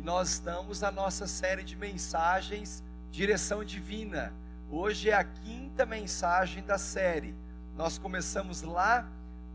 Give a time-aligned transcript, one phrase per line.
[0.00, 4.32] e nós estamos na nossa série de mensagens Direção Divina.
[4.70, 7.34] Hoje é a quinta mensagem da série.
[7.76, 9.06] Nós começamos lá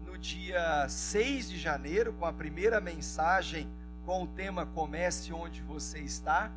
[0.06, 3.68] no dia 6 de janeiro com a primeira mensagem
[4.06, 6.52] com o tema Comece onde você está.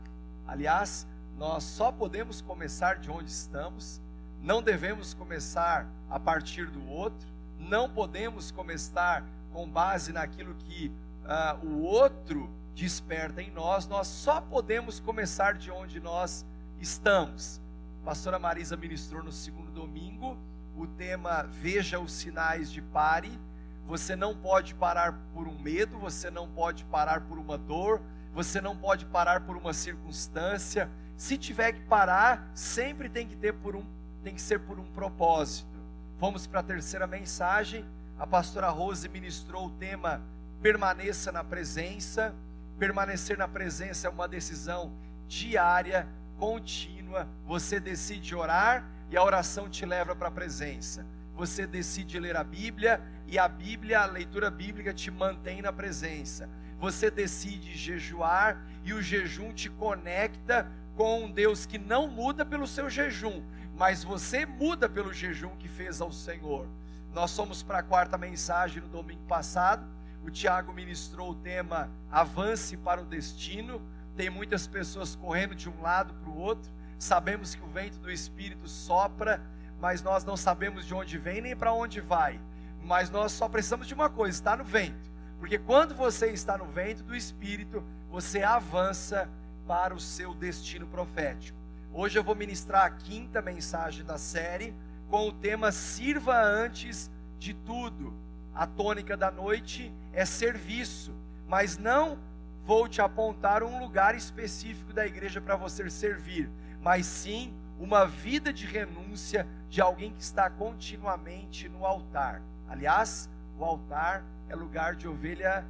[0.46, 1.07] Aliás,
[1.39, 4.02] nós só podemos começar de onde estamos,
[4.43, 7.27] não devemos começar a partir do outro,
[7.59, 10.93] não podemos começar com base naquilo que
[11.25, 16.46] uh, o outro desperta em nós, nós só podemos começar de onde nós
[16.80, 17.60] estamos.
[18.02, 20.38] A pastora Marisa ministrou no segundo domingo
[20.77, 23.37] o tema Veja os sinais de pare.
[23.84, 28.01] Você não pode parar por um medo, você não pode parar por uma dor,
[28.32, 30.88] você não pode parar por uma circunstância.
[31.16, 33.84] Se tiver que parar, sempre tem que ter por um,
[34.23, 35.76] tem que ser por um propósito.
[36.16, 37.84] Vamos para a terceira mensagem.
[38.16, 40.23] A pastora Rose ministrou o tema
[40.62, 42.32] Permaneça na presença.
[42.78, 44.92] Permanecer na presença é uma decisão
[45.27, 47.28] diária, contínua.
[47.45, 51.04] Você decide orar e a oração te leva para a presença.
[51.34, 56.49] Você decide ler a Bíblia e a Bíblia, a leitura bíblica te mantém na presença.
[56.79, 62.66] Você decide jejuar e o jejum te conecta com um Deus que não muda pelo
[62.66, 63.43] seu jejum,
[63.76, 66.69] mas você muda pelo jejum que fez ao Senhor.
[67.12, 69.97] Nós somos para a quarta mensagem no domingo passado
[70.28, 73.81] o Tiago ministrou o tema Avance para o Destino.
[74.15, 76.71] Tem muitas pessoas correndo de um lado para o outro.
[76.98, 79.41] Sabemos que o vento do Espírito sopra,
[79.81, 82.38] mas nós não sabemos de onde vem nem para onde vai.
[82.84, 85.10] Mas nós só precisamos de uma coisa: estar no vento.
[85.38, 89.31] Porque quando você está no vento do Espírito, você avança
[89.66, 91.59] para o seu destino profético.
[91.91, 94.75] Hoje eu vou ministrar a quinta mensagem da série
[95.09, 98.28] com o tema Sirva antes de tudo.
[98.59, 101.14] A tônica da noite é serviço,
[101.47, 102.19] mas não
[102.65, 106.50] vou te apontar um lugar específico da igreja para você servir,
[106.81, 112.43] mas sim uma vida de renúncia de alguém que está continuamente no altar.
[112.69, 115.65] Aliás, o altar é lugar de ovelha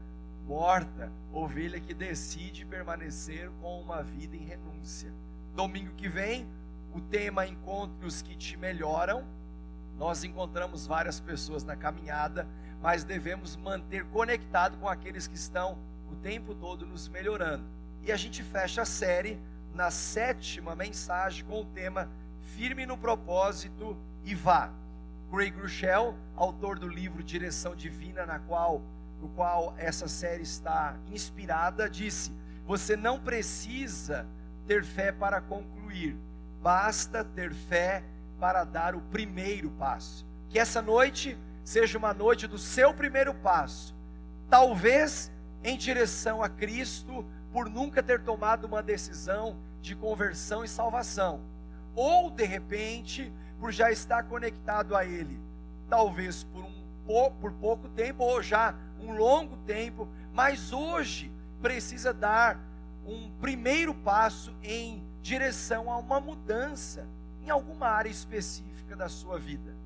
[0.46, 5.12] morta, ovelha que decide permanecer com uma vida em renúncia.
[5.54, 6.48] Domingo que vem,
[6.94, 9.26] o tema Encontros que te melhoram.
[9.98, 12.48] Nós encontramos várias pessoas na caminhada
[12.80, 15.78] mas devemos manter conectado com aqueles que estão
[16.10, 17.64] o tempo todo nos melhorando.
[18.02, 19.40] E a gente fecha a série
[19.74, 22.10] na sétima mensagem com o tema
[22.54, 24.72] Firme no propósito e vá.
[25.30, 28.82] Craig Rochelle, autor do livro Direção Divina, na qual,
[29.20, 32.32] no qual essa série está inspirada, disse:
[32.64, 34.26] Você não precisa
[34.66, 36.16] ter fé para concluir,
[36.62, 38.02] basta ter fé
[38.40, 40.26] para dar o primeiro passo.
[40.48, 43.94] Que essa noite seja uma noite do seu primeiro passo,
[44.48, 45.30] talvez
[45.62, 51.42] em direção a Cristo, por nunca ter tomado uma decisão de conversão e salvação,
[51.94, 53.30] ou de repente,
[53.60, 55.38] por já estar conectado a Ele,
[55.90, 61.30] talvez por, um, por pouco tempo ou já um longo tempo, mas hoje
[61.60, 62.58] precisa dar
[63.04, 67.06] um primeiro passo em direção a uma mudança
[67.42, 69.77] em alguma área específica da sua vida.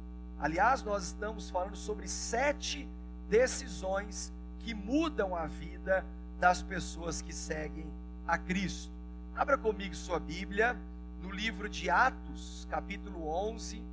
[0.43, 2.89] Aliás, nós estamos falando sobre sete
[3.29, 6.05] decisões que mudam a vida
[6.41, 7.89] das pessoas que seguem
[8.27, 8.93] a Cristo.
[9.37, 10.77] Abra comigo sua Bíblia
[11.21, 13.87] no livro de Atos, capítulo 11.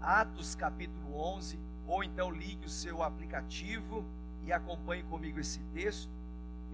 [0.00, 1.60] Atos, capítulo 11.
[1.86, 4.04] Ou então ligue o seu aplicativo
[4.42, 6.10] e acompanhe comigo esse texto.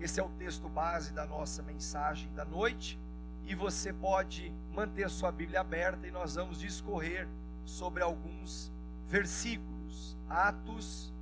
[0.00, 2.98] Esse é o texto base da nossa mensagem da noite.
[3.44, 7.28] E você pode manter a sua Bíblia aberta e nós vamos discorrer
[7.66, 8.72] sobre alguns
[9.06, 10.16] versículos.
[10.28, 11.12] Atos,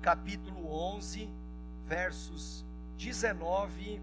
[0.00, 1.32] capítulo 11,
[1.84, 2.64] versos
[2.96, 4.02] 19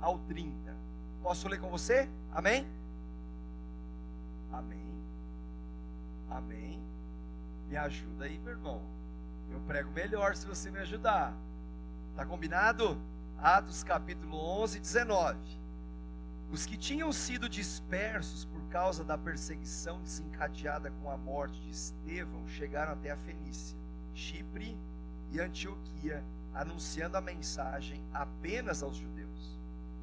[0.00, 0.76] ao 30.
[1.22, 2.08] Posso ler com você?
[2.30, 2.66] Amém?
[4.52, 5.02] Amém.
[6.30, 6.82] Amém.
[7.68, 8.82] Me ajuda aí, meu irmão.
[9.50, 11.34] Eu prego melhor se você me ajudar.
[12.14, 13.00] Tá combinado?
[13.38, 15.38] Atos capítulo 11, 19.
[16.50, 22.92] Os que tinham sido dispersos causa da perseguição desencadeada com a morte de Estevão, chegaram
[22.92, 23.76] até a Fenícia,
[24.14, 24.78] Chipre
[25.30, 26.24] e Antioquia,
[26.54, 29.60] anunciando a mensagem apenas aos judeus.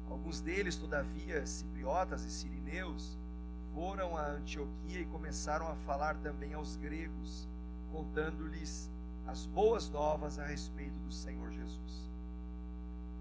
[0.08, 3.18] Alguns deles, todavia, cipriotas e sirineus,
[3.74, 7.48] foram a Antioquia e começaram a falar também aos gregos,
[7.90, 8.88] contando-lhes
[9.26, 12.08] as boas novas a respeito do Senhor Jesus.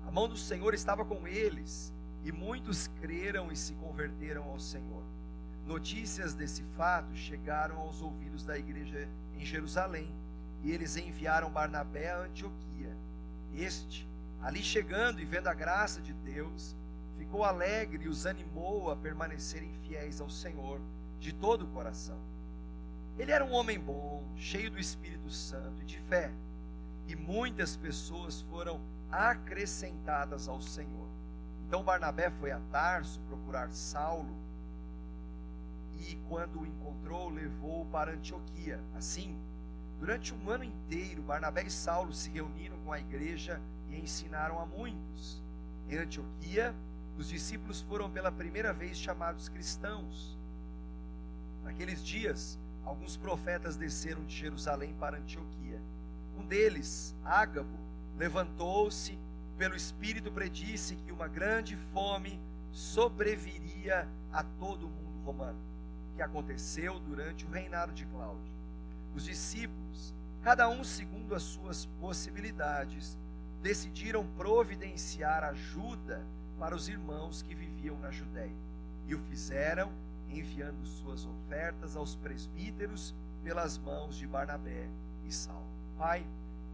[0.05, 1.91] A mão do Senhor estava com eles
[2.23, 5.08] e muitos creram e se converteram ao Senhor.
[5.65, 10.13] Notícias desse fato chegaram aos ouvidos da igreja em Jerusalém,
[10.63, 12.97] e eles enviaram Barnabé a Antioquia.
[13.53, 14.09] Este,
[14.41, 16.75] Ali chegando e vendo a graça de Deus,
[17.17, 20.79] ficou alegre e os animou a permanecerem fiéis ao Senhor
[21.19, 22.17] de todo o coração.
[23.17, 26.31] Ele era um homem bom, cheio do Espírito Santo e de fé,
[27.05, 28.81] e muitas pessoas foram
[29.11, 31.09] acrescentadas ao Senhor.
[31.67, 34.37] Então Barnabé foi a Tarso procurar Saulo,
[35.99, 38.83] e quando o encontrou, levou-o para Antioquia.
[38.95, 39.37] Assim,
[39.99, 44.65] durante um ano inteiro, Barnabé e Saulo se reuniram com a igreja e ensinaram a
[44.65, 45.43] muitos.
[45.89, 46.73] Em Antioquia,
[47.17, 50.37] os discípulos foram pela primeira vez chamados cristãos.
[51.63, 55.81] Naqueles dias, alguns profetas desceram de Jerusalém para Antioquia.
[56.37, 57.77] Um deles, Ágabo,
[58.15, 59.19] levantou-se,
[59.57, 62.39] pelo Espírito predisse que uma grande fome
[62.71, 65.59] sobreviria a todo o mundo romano,
[66.19, 68.53] que aconteceu durante o reinado de Cláudio.
[69.15, 73.17] Os discípulos, cada um segundo as suas possibilidades,
[73.61, 76.27] decidiram providenciar ajuda
[76.59, 78.53] para os irmãos que viviam na Judéia.
[79.07, 79.93] E o fizeram
[80.27, 84.89] enviando suas ofertas aos presbíteros pelas mãos de Barnabé
[85.23, 85.71] e Saulo.
[85.97, 86.27] Pai,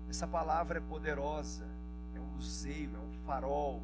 [0.10, 1.68] essa palavra é poderosa,
[2.16, 3.84] é um luzeiro, é um farol.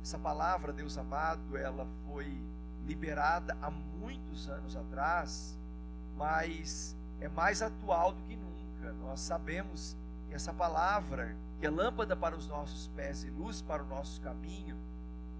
[0.00, 2.40] Essa palavra, Deus amado, ela foi
[2.86, 5.58] liberada há muitos anos atrás,
[6.16, 8.92] mas é mais atual do que nunca.
[8.94, 9.96] Nós sabemos
[10.28, 14.20] que essa palavra, que é lâmpada para os nossos pés e luz para o nosso
[14.20, 14.78] caminho,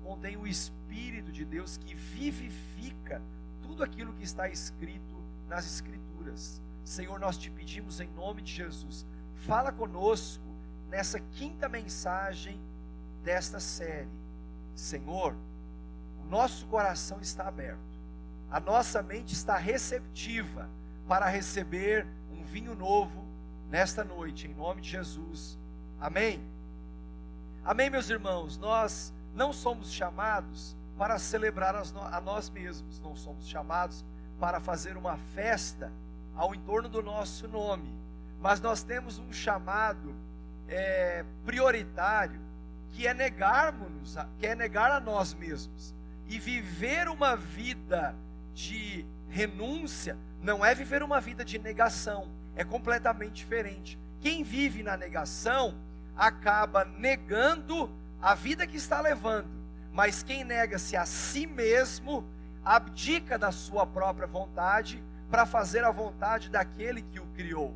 [0.02, 3.22] contém o Espírito de Deus que vivifica
[3.62, 5.16] tudo aquilo que está escrito
[5.48, 6.62] nas Escrituras.
[6.84, 10.44] Senhor, nós te pedimos em nome de Jesus, fala conosco
[10.88, 12.60] nessa quinta mensagem
[13.22, 14.08] desta série.
[14.74, 15.34] Senhor,
[16.26, 17.80] nosso coração está aberto,
[18.50, 20.68] a nossa mente está receptiva
[21.08, 23.24] para receber um vinho novo
[23.68, 25.58] nesta noite, em nome de Jesus.
[26.00, 26.44] Amém.
[27.64, 28.56] Amém, meus irmãos.
[28.58, 34.04] Nós não somos chamados para celebrar a nós mesmos, não somos chamados
[34.40, 35.92] para fazer uma festa
[36.34, 37.94] ao entorno do nosso nome,
[38.40, 40.14] mas nós temos um chamado
[40.68, 42.40] é, prioritário
[42.90, 45.94] que é negarmos, que é negar a nós mesmos
[46.28, 48.14] e viver uma vida
[48.52, 53.98] de renúncia não é viver uma vida de negação, é completamente diferente.
[54.20, 55.78] Quem vive na negação
[56.16, 57.90] acaba negando
[58.20, 59.50] a vida que está levando,
[59.92, 62.24] mas quem nega-se a si mesmo
[62.64, 67.74] abdica da sua própria vontade para fazer a vontade daquele que o criou.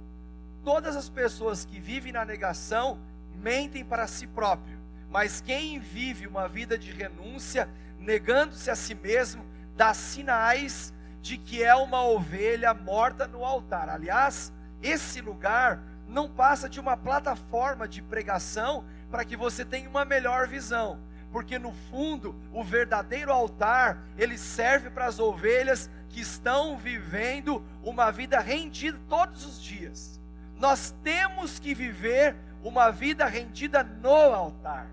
[0.65, 2.99] Todas as pessoas que vivem na negação
[3.35, 7.69] mentem para si próprio, mas quem vive uma vida de renúncia,
[8.01, 9.45] negando-se a si mesmo,
[9.77, 13.89] dá sinais de que é uma ovelha morta no altar.
[13.89, 14.53] Aliás,
[14.83, 20.49] esse lugar não passa de uma plataforma de pregação para que você tenha uma melhor
[20.49, 20.99] visão.
[21.31, 28.11] Porque no fundo, o verdadeiro altar, ele serve para as ovelhas que estão vivendo uma
[28.11, 30.21] vida rendida todos os dias.
[30.57, 34.89] Nós temos que viver uma vida rendida no altar.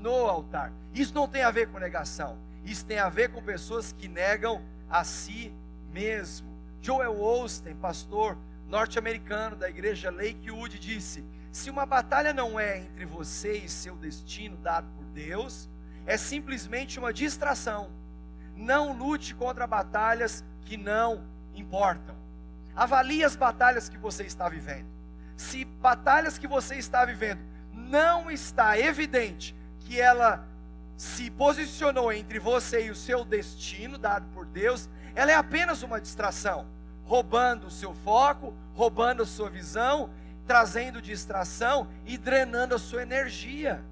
[0.00, 0.72] No altar.
[0.94, 2.38] Isso não tem a ver com negação.
[2.64, 5.52] Isso tem a ver com pessoas que negam a si
[5.92, 6.48] mesmo.
[6.80, 8.36] Joel Osteen, pastor
[8.66, 14.56] norte-americano da igreja Lakewood, disse: Se uma batalha não é entre você e seu destino
[14.56, 15.68] dado por Deus,
[16.06, 17.90] é simplesmente uma distração.
[18.56, 22.16] Não lute contra batalhas que não importam.
[22.74, 24.88] Avalie as batalhas que você está vivendo.
[25.36, 27.40] Se batalhas que você está vivendo
[27.72, 29.56] não está evidente
[29.90, 30.46] que ela
[30.96, 36.00] se posicionou entre você e o seu destino dado por Deus, ela é apenas uma
[36.00, 36.64] distração,
[37.02, 40.08] roubando o seu foco, roubando a sua visão,
[40.46, 43.84] trazendo distração e drenando a sua energia.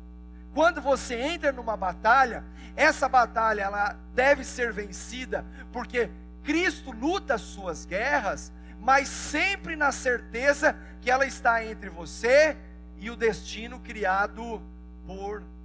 [0.55, 2.45] Quando você entra numa batalha,
[2.77, 6.13] essa batalha ela deve ser vencida, porque
[6.45, 12.57] Cristo luta as suas guerras, mas sempre na certeza que ela está entre você
[12.99, 14.63] e o destino criado
[15.05, 15.58] por Deus.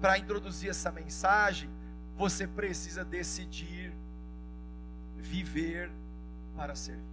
[0.00, 1.70] Para introduzir essa mensagem,
[2.14, 3.92] você precisa decidir
[5.16, 5.90] viver
[6.54, 7.04] para servir.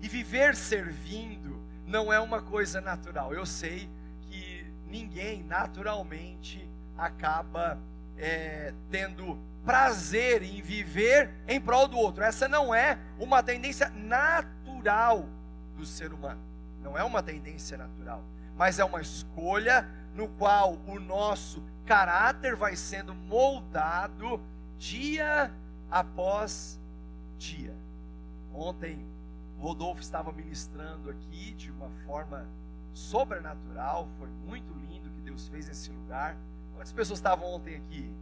[0.00, 3.32] E viver servindo não é uma coisa natural.
[3.32, 3.88] Eu sei
[4.22, 7.78] que ninguém naturalmente acaba
[8.16, 12.24] é, tendo prazer em viver em prol do outro.
[12.24, 15.28] Essa não é uma tendência natural
[15.76, 16.42] do ser humano.
[16.80, 18.24] Não é uma tendência natural,
[18.56, 24.40] mas é uma escolha no qual o nosso caráter vai sendo moldado
[24.78, 25.52] dia
[25.90, 26.80] após
[27.38, 27.74] dia.
[28.52, 29.06] Ontem,
[29.58, 32.48] Rodolfo estava ministrando aqui de uma forma
[32.92, 36.36] sobrenatural, foi muito lindo que Deus fez nesse lugar.
[36.74, 38.12] Quantas pessoas estavam ontem aqui?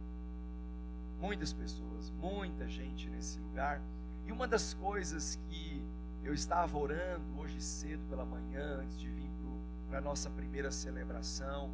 [1.19, 3.81] Muitas pessoas, muita gente nesse lugar.
[4.25, 5.83] E uma das coisas que
[6.23, 9.30] eu estava orando hoje cedo pela manhã, antes de vir
[9.91, 11.69] para a nossa primeira celebração,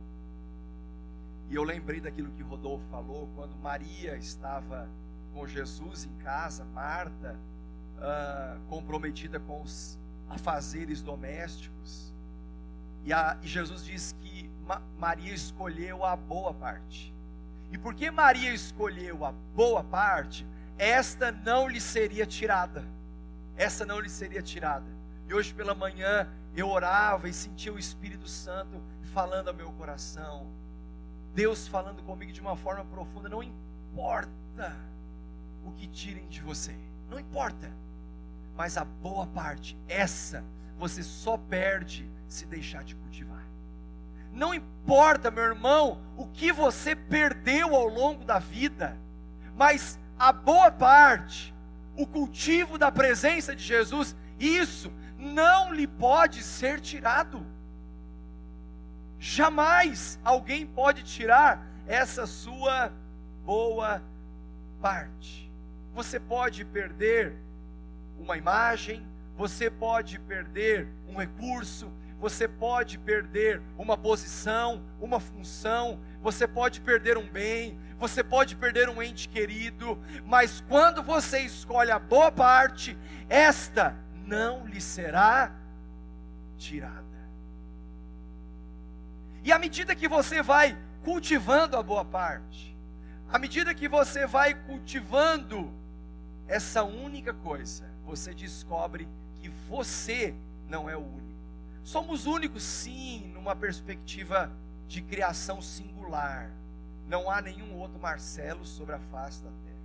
[1.48, 4.90] e eu lembrei daquilo que Rodolfo falou, quando Maria estava
[5.32, 7.40] com Jesus em casa, Marta,
[7.98, 12.12] uh, comprometida com os afazeres domésticos,
[13.06, 17.14] e, a, e Jesus diz que Ma, Maria escolheu a boa parte.
[17.72, 20.46] E porque Maria escolheu a boa parte,
[20.76, 22.84] esta não lhe seria tirada.
[23.56, 24.90] Essa não lhe seria tirada.
[25.28, 28.82] E hoje pela manhã eu orava e sentia o Espírito Santo
[29.14, 30.52] falando ao meu coração.
[31.36, 33.30] Deus falando comigo de uma forma profunda.
[33.30, 34.76] Não importa
[35.64, 36.76] o que tirem de você.
[37.12, 37.72] Não importa.
[38.56, 40.44] Mas a boa parte, essa,
[40.80, 43.46] você só perde se deixar de cultivar.
[44.34, 48.98] Não importa, meu irmão, o que você perdeu ao longo da vida,
[49.56, 51.54] mas a boa parte,
[51.96, 57.46] o cultivo da presença de Jesus, isso não lhe pode ser tirado.
[59.20, 62.92] Jamais alguém pode tirar essa sua
[63.44, 64.04] boa
[64.82, 65.52] parte.
[65.94, 67.36] Você pode perder
[68.20, 69.06] uma imagem,
[69.36, 77.18] você pode perder um recurso, você pode perder uma posição, uma função, você pode perder
[77.18, 82.98] um bem, você pode perder um ente querido, mas quando você escolhe a boa parte,
[83.30, 83.96] esta
[84.28, 85.56] não lhe será
[86.58, 87.06] tirada.
[89.44, 92.78] E à medida que você vai cultivando a boa parte,
[93.30, 95.74] à medida que você vai cultivando
[96.48, 100.36] essa única coisa, você descobre que você
[100.68, 101.40] não é o único.
[101.84, 104.52] Somos únicos, sim, numa perspectiva
[104.88, 106.52] de criação singular.
[107.08, 109.78] Não há nenhum outro Marcelo sobre a face da terra.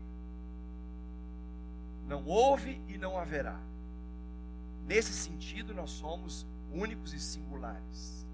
[2.09, 3.61] Não houve e não haverá.
[4.87, 8.27] Nesse sentido, nós somos únicos e singulares.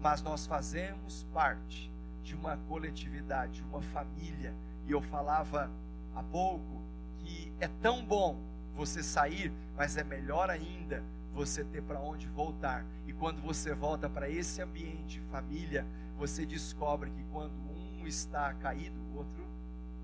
[0.00, 1.90] Mas nós fazemos parte
[2.22, 4.54] de uma coletividade, de uma família.
[4.86, 5.70] E eu falava
[6.14, 6.82] há pouco
[7.18, 8.38] que é tão bom
[8.74, 12.84] você sair, mas é melhor ainda você ter para onde voltar.
[13.06, 19.00] E quando você volta para esse ambiente, família, você descobre que quando um está caído,
[19.00, 19.43] o outro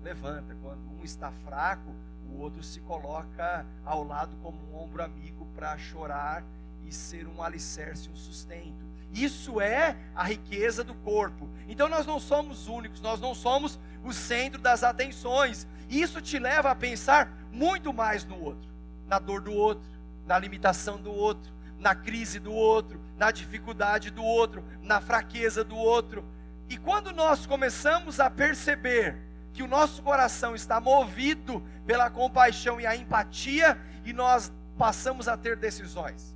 [0.01, 0.55] levanta.
[0.61, 1.95] Quando um está fraco,
[2.29, 6.43] o outro se coloca ao lado como um ombro amigo para chorar
[6.85, 8.89] e ser um alicerce, um sustento.
[9.13, 11.49] Isso é a riqueza do corpo.
[11.67, 15.67] Então nós não somos únicos, nós não somos o centro das atenções.
[15.89, 18.69] Isso te leva a pensar muito mais no outro,
[19.05, 19.89] na dor do outro,
[20.25, 25.75] na limitação do outro, na crise do outro, na dificuldade do outro, na fraqueza do
[25.75, 26.23] outro.
[26.69, 29.17] E quando nós começamos a perceber
[29.53, 35.37] que o nosso coração está movido pela compaixão e a empatia, e nós passamos a
[35.37, 36.35] ter decisões.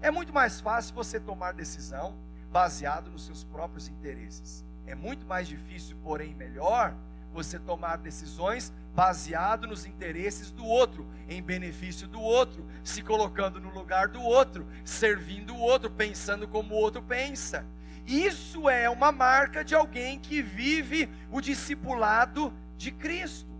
[0.00, 2.16] É muito mais fácil você tomar decisão
[2.50, 4.64] baseado nos seus próprios interesses.
[4.86, 6.94] É muito mais difícil, porém melhor,
[7.32, 13.70] você tomar decisões baseado nos interesses do outro, em benefício do outro, se colocando no
[13.70, 17.66] lugar do outro, servindo o outro, pensando como o outro pensa.
[18.06, 23.52] Isso é uma marca de alguém que vive o discipulado de Cristo.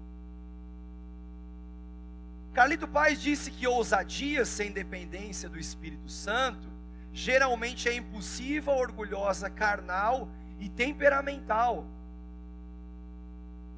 [2.52, 6.72] Carlito Paz disse que ousadia sem dependência do Espírito Santo
[7.12, 11.86] geralmente é impulsiva, orgulhosa, carnal e temperamental.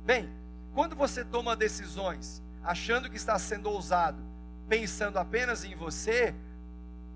[0.05, 0.31] Bem,
[0.75, 4.23] quando você toma decisões achando que está sendo ousado,
[4.69, 6.35] pensando apenas em você,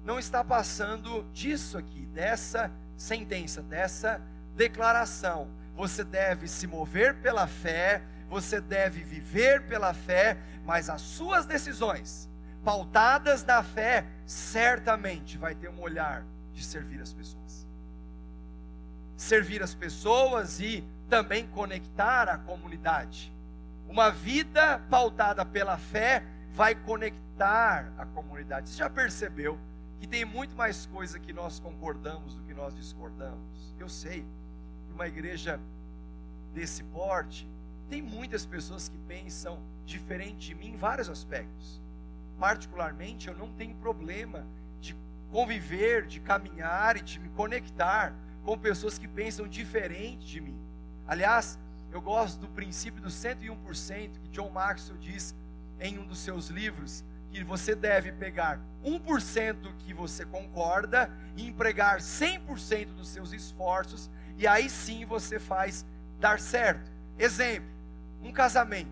[0.04, 4.21] não está passando disso aqui, dessa sentença, dessa
[4.54, 5.49] declaração.
[5.75, 12.28] Você deve se mover pela fé, você deve viver pela fé, mas as suas decisões,
[12.62, 17.66] pautadas na fé, certamente vai ter um olhar de servir as pessoas.
[19.16, 23.33] Servir as pessoas e também conectar a comunidade.
[23.88, 28.69] Uma vida pautada pela fé vai conectar a comunidade.
[28.69, 29.59] Você já percebeu
[30.00, 33.75] que tem muito mais coisa que nós concordamos do que nós discordamos?
[33.78, 34.25] Eu sei
[34.87, 35.61] que uma igreja
[36.54, 37.47] desse porte
[37.90, 41.83] tem muitas pessoas que pensam diferente de mim em vários aspectos.
[42.38, 44.47] Particularmente, eu não tenho problema
[44.80, 44.97] de
[45.30, 50.59] conviver, de caminhar e de me conectar com pessoas que pensam diferente de mim.
[51.07, 51.59] Aliás,
[51.92, 55.35] eu gosto do princípio do 101% que John Maxwell diz
[55.78, 61.99] em um dos seus livros, que você deve pegar 1% que você concorda e empregar
[61.99, 65.87] 100% dos seus esforços, e aí sim você faz
[66.18, 66.90] dar certo.
[67.18, 67.70] Exemplo,
[68.22, 68.90] um casamento.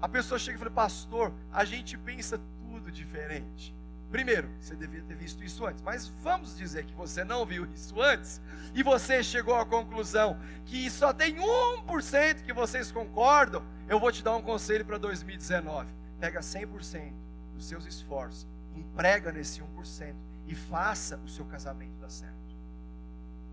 [0.00, 3.74] A pessoa chega e fala, pastor, a gente pensa tudo diferente.
[4.10, 8.00] Primeiro, você devia ter visto isso antes, mas vamos dizer que você não viu isso
[8.00, 8.40] antes
[8.74, 13.64] e você chegou à conclusão que só tem 1% que vocês concordam.
[13.88, 15.92] Eu vou te dar um conselho para 2019.
[16.18, 17.29] Pega 100%
[17.60, 20.14] dos seus esforços, emprega nesse 1%
[20.46, 22.56] e faça o seu casamento dar certo.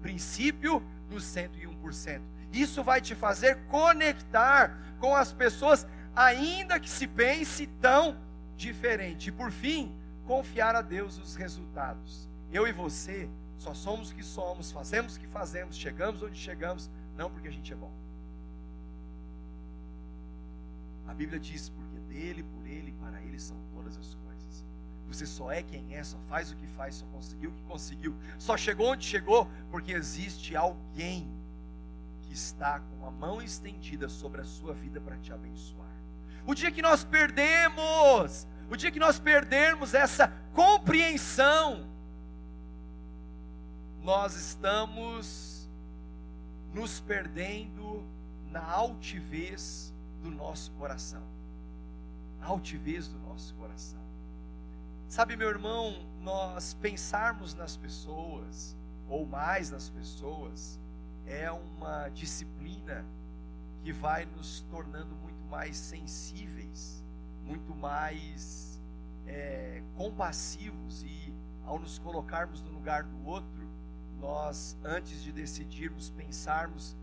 [0.01, 2.21] Princípio dos 101%.
[2.53, 5.85] Isso vai te fazer conectar com as pessoas,
[6.15, 8.17] ainda que se pense tão
[8.55, 9.27] diferente.
[9.27, 9.93] E por fim,
[10.25, 12.29] confiar a Deus os resultados.
[12.49, 16.89] Eu e você só somos o que somos, fazemos o que fazemos, chegamos onde chegamos,
[17.17, 17.91] não porque a gente é bom.
[21.05, 23.57] A Bíblia diz: porque dele, por ele para ele são
[23.87, 24.65] todas as coisas.
[25.07, 28.15] Você só é quem é, só faz o que faz, só conseguiu o que conseguiu,
[28.37, 31.31] só chegou onde chegou, porque existe alguém
[32.23, 35.87] que está com a mão estendida sobre a sua vida para te abençoar.
[36.45, 41.89] O dia que nós perdemos o dia que nós perdermos essa compreensão,
[44.03, 45.69] nós estamos
[46.73, 48.03] nos perdendo
[48.51, 51.36] na altivez do nosso coração.
[52.47, 53.99] Altivez do nosso coração.
[55.07, 58.75] Sabe, meu irmão, nós pensarmos nas pessoas,
[59.07, 60.79] ou mais nas pessoas,
[61.25, 63.05] é uma disciplina
[63.83, 66.97] que vai nos tornando muito mais sensíveis
[67.47, 68.79] muito mais
[69.25, 71.33] é, compassivos e
[71.65, 73.67] ao nos colocarmos no lugar do outro,
[74.19, 76.95] nós, antes de decidirmos, pensarmos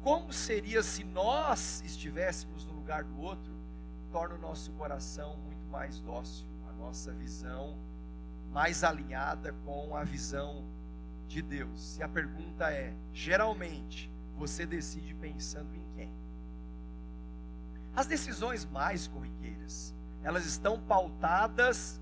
[0.00, 3.52] como seria se nós estivéssemos no lugar do outro,
[4.12, 7.78] torna o nosso coração muito mais dócil, a nossa visão
[8.52, 10.64] mais alinhada com a visão
[11.26, 11.96] de Deus.
[11.98, 16.12] E a pergunta é: geralmente, você decide pensando em quem?
[17.96, 22.00] As decisões mais corriqueiras, elas estão pautadas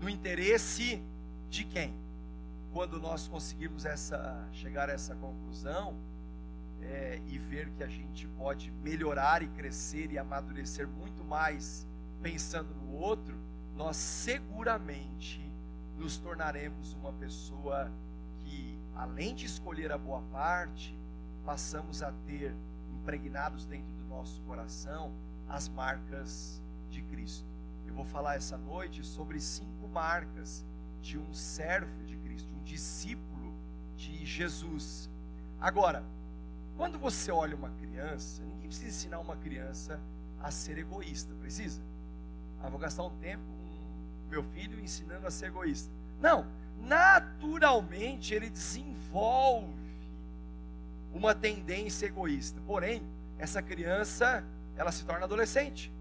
[0.00, 1.02] no interesse
[1.48, 1.94] de quem?
[2.72, 5.96] Quando nós conseguirmos essa, chegar a essa conclusão
[6.88, 11.86] é, e ver que a gente pode melhorar e crescer e amadurecer muito mais
[12.22, 13.38] pensando no outro,
[13.74, 15.40] nós seguramente
[15.96, 17.92] nos tornaremos uma pessoa
[18.38, 20.98] que, além de escolher a boa parte,
[21.44, 22.54] passamos a ter
[22.90, 25.12] impregnados dentro nosso coração
[25.48, 27.46] as marcas de Cristo.
[27.86, 30.64] Eu vou falar essa noite sobre cinco marcas
[31.00, 33.54] de um servo de Cristo, um discípulo
[33.94, 35.08] de Jesus.
[35.60, 36.04] Agora,
[36.76, 40.00] quando você olha uma criança, ninguém precisa ensinar uma criança
[40.40, 41.80] a ser egoísta, precisa?
[42.60, 45.90] Ah, vou gastar um tempo com meu filho ensinando a ser egoísta.
[46.20, 46.46] Não,
[46.78, 49.74] naturalmente ele desenvolve
[51.12, 52.60] uma tendência egoísta.
[52.66, 53.02] Porém,
[53.38, 54.44] essa criança,
[54.76, 55.92] ela se torna adolescente.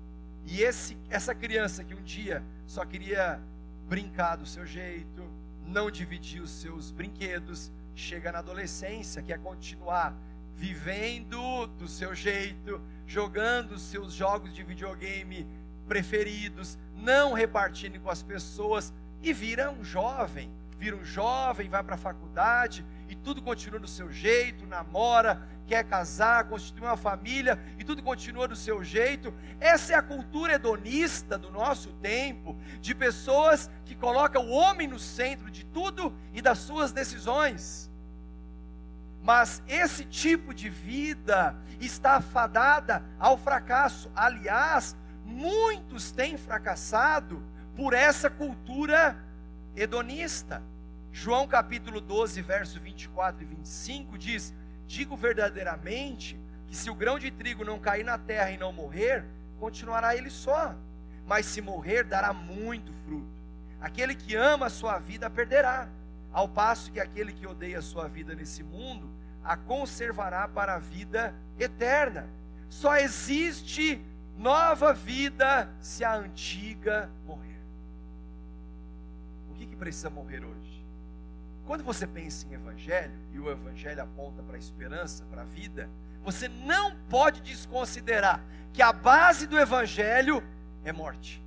[0.45, 3.41] E esse, essa criança que um dia só queria
[3.87, 5.23] brincar do seu jeito,
[5.65, 10.15] não dividir os seus brinquedos, chega na adolescência, quer continuar
[10.55, 15.47] vivendo do seu jeito, jogando seus jogos de videogame
[15.85, 21.95] preferidos, não repartindo com as pessoas e vira um jovem, vira um jovem, vai para
[21.95, 27.83] a faculdade e tudo continua do seu jeito, namora, quer casar, constituir uma família e
[27.83, 29.33] tudo continua do seu jeito.
[29.59, 34.99] Essa é a cultura hedonista do nosso tempo, de pessoas que colocam o homem no
[34.99, 37.91] centro de tudo e das suas decisões.
[39.25, 44.11] Mas esse tipo de vida está afadada ao fracasso.
[44.15, 47.43] Aliás, muitos têm fracassado
[47.75, 49.17] por essa cultura
[49.75, 50.61] hedonista.
[51.11, 54.53] João capítulo 12, verso 24 e 25 diz:
[54.85, 59.25] Digo verdadeiramente que se o grão de trigo não cair na terra e não morrer,
[59.59, 60.75] continuará ele só.
[61.25, 63.33] Mas se morrer, dará muito fruto.
[63.81, 65.89] Aquele que ama a sua vida perderá,
[66.35, 69.09] ao passo que aquele que odeia sua vida nesse mundo
[69.41, 72.27] a conservará para a vida eterna.
[72.69, 74.03] Só existe
[74.37, 77.61] nova vida se a antiga morrer.
[79.49, 80.85] O que, que precisa morrer hoje?
[81.65, 85.89] Quando você pensa em evangelho, e o evangelho aponta para a esperança, para a vida,
[86.21, 88.43] você não pode desconsiderar
[88.73, 90.43] que a base do evangelho
[90.83, 91.41] é morte.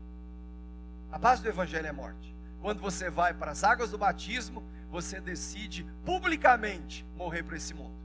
[1.12, 2.34] A base do evangelho é morte.
[2.62, 7.96] Quando você vai para as águas do batismo, você decide publicamente morrer para esse mundo.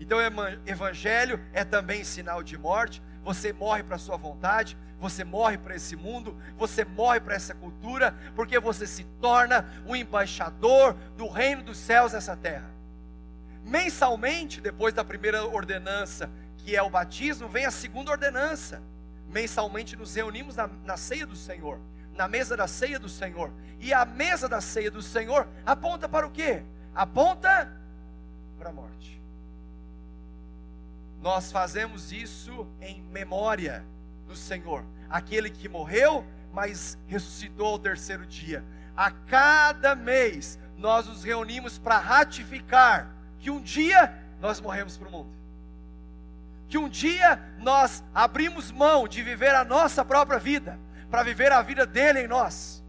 [0.00, 0.18] Então,
[0.66, 3.02] evangelho é também sinal de morte.
[3.24, 7.54] Você morre para a sua vontade, você morre para esse mundo, você morre para essa
[7.54, 12.70] cultura, porque você se torna o embaixador do reino dos céus nessa terra.
[13.64, 18.82] Mensalmente, depois da primeira ordenança, que é o batismo, vem a segunda ordenança.
[19.28, 21.78] Mensalmente nos reunimos na, na ceia do Senhor,
[22.18, 23.52] na mesa da ceia do Senhor.
[23.78, 26.64] E a mesa da ceia do Senhor aponta para o quê?
[26.92, 27.72] Aponta
[28.58, 29.22] para a morte.
[31.22, 33.84] Nós fazemos isso em memória
[34.26, 38.64] do Senhor, aquele que morreu, mas ressuscitou ao terceiro dia.
[38.96, 45.12] A cada mês nós nos reunimos para ratificar que um dia nós morremos para o
[45.12, 45.30] mundo.
[46.68, 50.78] Que um dia nós abrimos mão de viver a nossa própria vida,
[51.10, 52.82] para viver a vida dele em nós.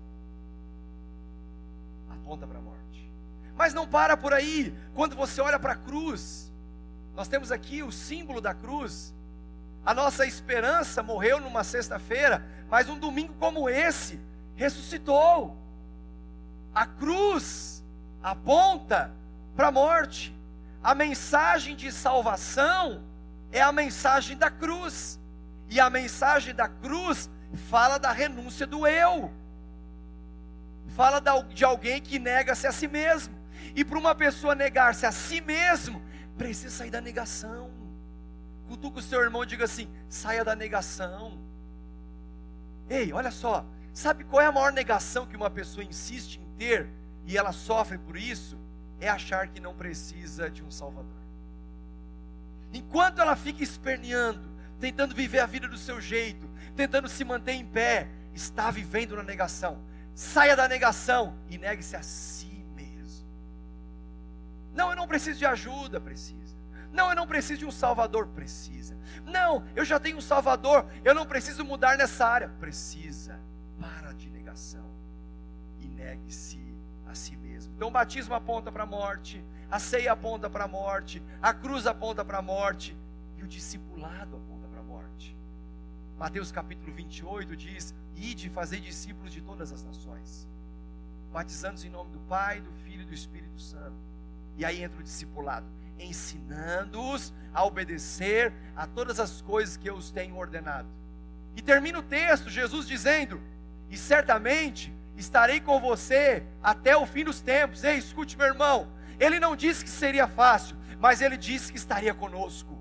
[2.10, 3.12] Aponta para a morte.
[3.56, 4.76] Mas não para por aí.
[4.94, 6.52] Quando você olha para a cruz,
[7.16, 9.14] nós temos aqui o símbolo da cruz.
[9.86, 14.20] A nossa esperança morreu numa sexta-feira, mas um domingo como esse
[14.56, 15.58] ressuscitou.
[16.74, 17.84] A cruz
[18.22, 19.12] aponta
[19.56, 20.36] para a morte.
[20.84, 23.04] A mensagem de salvação
[23.52, 25.20] é a mensagem da cruz.
[25.70, 29.32] E a mensagem da cruz fala da renúncia do eu.
[30.90, 31.22] Fala
[31.54, 33.38] de alguém que nega-se a si mesmo.
[33.76, 36.02] E para uma pessoa negar-se a si mesmo,
[36.38, 37.72] precisa sair da negação.
[38.68, 41.40] Cutuca o seu irmão e diga assim: saia da negação.
[42.90, 46.90] Ei, olha só, sabe qual é a maior negação que uma pessoa insiste em ter
[47.26, 48.58] e ela sofre por isso?
[49.00, 51.20] É achar que não precisa de um Salvador.
[52.74, 57.66] Enquanto ela fica esperneando, tentando viver a vida do seu jeito, tentando se manter em
[57.66, 59.84] pé, está vivendo na negação.
[60.16, 63.28] Saia da negação e negue-se a si mesmo.
[64.74, 66.56] Não, eu não preciso de ajuda, precisa.
[66.90, 68.98] Não, eu não preciso de um Salvador, precisa.
[69.26, 73.38] Não, eu já tenho um Salvador, eu não preciso mudar nessa área, precisa.
[73.78, 74.90] Para de negação
[75.82, 76.64] e negue-se
[77.06, 77.74] a si mesmo.
[77.76, 81.86] Então, o batismo aponta para a morte, a ceia aponta para a morte, a cruz
[81.86, 82.98] aponta para a morte
[83.38, 84.49] e o discipulado aponta.
[86.20, 90.46] Mateus capítulo 28 diz: Ide fazei discípulos de todas as nações,
[91.32, 93.96] batizando-os em nome do Pai, do Filho e do Espírito Santo.
[94.58, 95.66] E aí entra o discipulado,
[95.98, 100.90] ensinando-os a obedecer a todas as coisas que eu os tenho ordenado.
[101.56, 103.42] E termina o texto, Jesus dizendo:
[103.90, 107.86] E certamente estarei com você até o fim dos tempos.
[107.86, 112.14] Ei, escute, meu irmão, ele não disse que seria fácil, mas ele disse que estaria
[112.14, 112.79] conosco.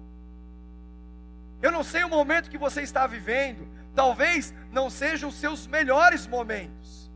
[1.61, 6.27] Eu não sei o momento que você está vivendo, talvez não sejam os seus melhores
[6.27, 7.11] momentos.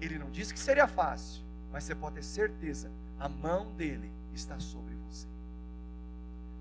[0.00, 4.58] Ele não disse que seria fácil, mas você pode ter certeza, a mão dele está
[4.58, 5.28] sobre você.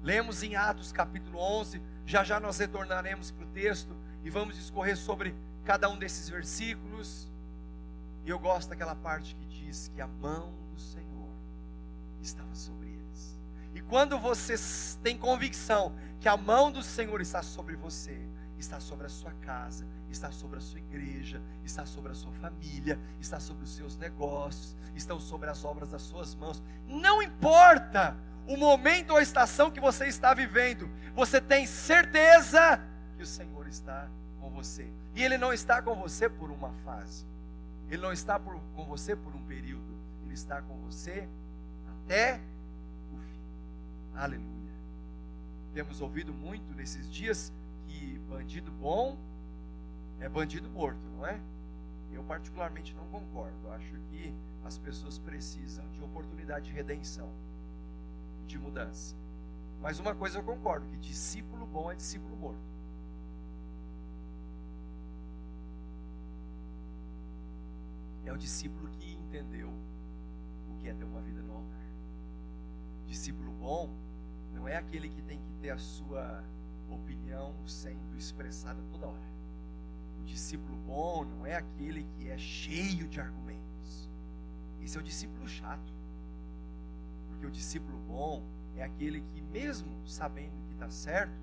[0.04, 4.98] Lemos em Atos capítulo 11, já já nós retornaremos para o texto e vamos discorrer
[4.98, 7.28] sobre cada um desses versículos.
[8.24, 11.30] E eu gosto daquela parte que diz que a mão Senhor
[12.22, 13.40] estava sobre eles.
[13.74, 14.56] E quando você
[15.02, 18.16] tem convicção que a mão do Senhor está sobre você,
[18.56, 23.00] está sobre a sua casa, está sobre a sua igreja, está sobre a sua família,
[23.20, 26.62] está sobre os seus negócios, estão sobre as obras das suas mãos.
[26.88, 28.16] Não importa
[28.48, 32.80] o momento ou a estação que você está vivendo, você tem certeza
[33.18, 34.08] que o Senhor está
[34.40, 34.88] com você.
[35.16, 37.26] E Ele não está com você por uma fase,
[37.90, 40.00] Ele não está por, com você por um período.
[40.24, 41.28] Ele está com você
[42.06, 42.40] até
[43.12, 43.42] o fim.
[44.16, 44.61] Aleluia.
[45.74, 47.54] Temos ouvido muito nesses dias
[47.88, 49.18] que bandido bom
[50.20, 51.40] é bandido morto, não é?
[52.12, 53.70] Eu particularmente não concordo.
[53.72, 57.32] Acho que as pessoas precisam de oportunidade de redenção,
[58.46, 59.16] de mudança.
[59.82, 62.62] Mas uma coisa eu concordo, que discípulo bom é discípulo morto.
[68.26, 69.74] É o discípulo que entendeu
[70.82, 71.86] que é ter uma vida no altar.
[73.08, 73.90] Discípulo bom
[74.54, 76.44] não é aquele que tem que ter a sua
[76.90, 79.32] opinião sendo expressada toda hora.
[80.20, 84.10] O discípulo bom não é aquele que é cheio de argumentos.
[84.82, 85.94] Esse é o discípulo chato.
[87.28, 88.44] Porque o discípulo bom
[88.76, 91.34] é aquele que, mesmo sabendo que está certo,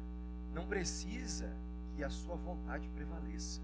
[0.52, 1.54] não precisa
[1.94, 3.60] que a sua vontade prevaleça.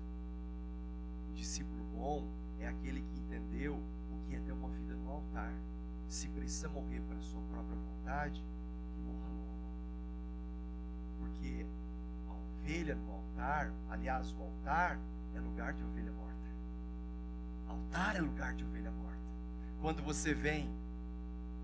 [1.30, 2.28] O discípulo bom
[2.58, 3.76] é aquele que entendeu
[4.10, 5.52] o que é ter uma vida altar.
[6.08, 8.44] Se precisa morrer para a sua própria vontade.
[11.18, 11.66] Porque
[12.28, 14.98] a ovelha no altar, aliás, o altar
[15.34, 16.48] é lugar de ovelha morta.
[17.68, 19.18] Altar é lugar de ovelha morta.
[19.80, 20.70] Quando você vem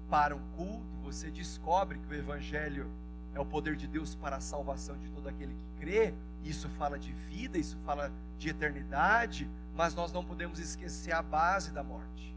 [0.09, 2.91] para um culto, você descobre que o Evangelho
[3.35, 6.15] é o poder de Deus para a salvação de todo aquele que crê.
[6.43, 11.71] Isso fala de vida, isso fala de eternidade, mas nós não podemos esquecer a base
[11.71, 12.37] da morte.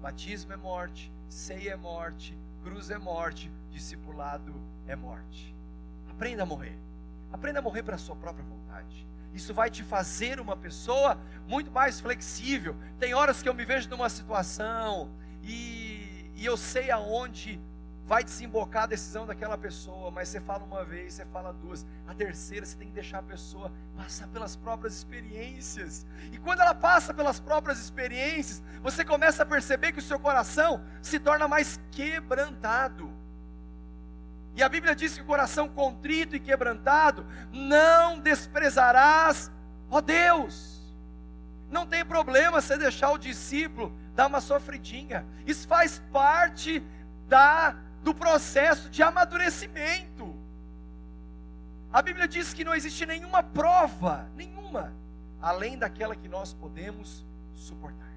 [0.00, 4.54] Batismo é morte, ceia é morte, cruz é morte, discipulado
[4.86, 5.56] é morte.
[6.08, 6.78] Aprenda a morrer.
[7.32, 9.06] Aprenda a morrer para a sua própria vontade.
[9.32, 12.76] Isso vai te fazer uma pessoa muito mais flexível.
[12.98, 15.10] Tem horas que eu me vejo numa situação
[15.42, 17.60] e, e eu sei aonde
[18.04, 22.14] vai desembocar a decisão daquela pessoa, mas você fala uma vez, você fala duas, a
[22.14, 26.04] terceira você tem que deixar a pessoa passar pelas próprias experiências.
[26.30, 30.84] E quando ela passa pelas próprias experiências, você começa a perceber que o seu coração
[31.00, 33.21] se torna mais quebrantado.
[34.54, 39.50] E a Bíblia diz que o coração contrito e quebrantado não desprezarás,
[39.90, 40.80] ó Deus.
[41.70, 45.26] Não tem problema você deixar o discípulo dar uma sofridinha.
[45.46, 46.82] Isso faz parte
[47.26, 50.34] da do processo de amadurecimento.
[51.92, 54.92] A Bíblia diz que não existe nenhuma prova, nenhuma,
[55.40, 58.12] além daquela que nós podemos suportar.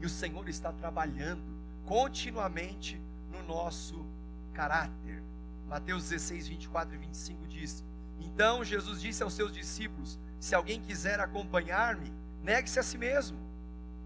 [0.00, 4.04] E o Senhor está trabalhando continuamente no nosso
[4.58, 5.22] caráter.
[5.68, 7.84] Mateus 16, 24 e 25 diz:
[8.18, 13.38] Então Jesus disse aos seus discípulos: Se alguém quiser acompanhar-me, negue-se a si mesmo,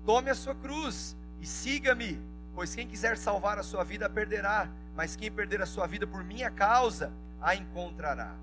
[0.04, 2.20] tome a sua cruz e siga-me.
[2.54, 6.22] Pois quem quiser salvar a sua vida perderá, mas quem perder a sua vida por
[6.22, 7.10] minha causa
[7.40, 8.36] a encontrará.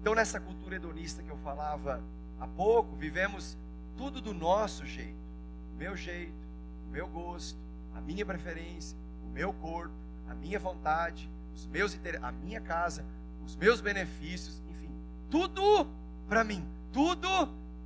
[0.00, 2.02] Então, nessa cultura hedonista que eu falava
[2.40, 3.56] há pouco, vivemos
[3.96, 5.24] tudo do nosso jeito,
[5.72, 6.48] o meu jeito,
[6.84, 7.60] o meu gosto,
[7.94, 13.04] a minha preferência, o meu corpo, a minha vontade, os meus a minha casa,
[13.44, 14.90] os meus benefícios, enfim,
[15.30, 15.88] tudo
[16.28, 17.28] para mim, tudo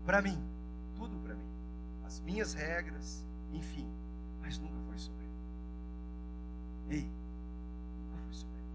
[0.05, 0.39] para mim,
[0.95, 1.51] tudo para mim,
[2.05, 3.87] as minhas regras, enfim,
[4.41, 6.99] mas nunca foi sobre ele.
[7.03, 7.11] Ei,
[7.99, 8.69] nunca foi sobre ele.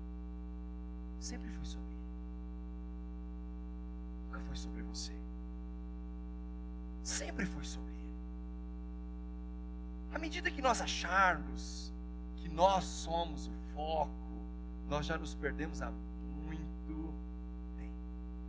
[1.20, 2.04] Sempre foi sobre ele.
[4.26, 5.14] Nunca foi sobre você.
[7.04, 8.04] Sempre foi sobre ele.
[10.14, 11.92] À medida que nós acharmos
[12.44, 14.12] que nós somos o foco,
[14.90, 15.90] nós já nos perdemos há
[16.46, 17.14] muito
[17.78, 17.96] tempo.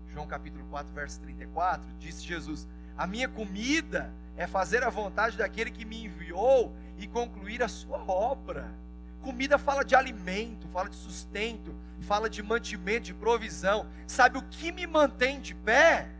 [0.09, 2.67] João capítulo 4, verso 34, disse Jesus:
[2.99, 7.99] A minha comida é fazer a vontade daquele que me enviou e concluir a sua
[8.05, 8.75] obra.
[9.23, 13.87] Comida fala de alimento, fala de sustento, fala de mantimento, de provisão.
[14.09, 16.11] Sabe o que me mantém de pé?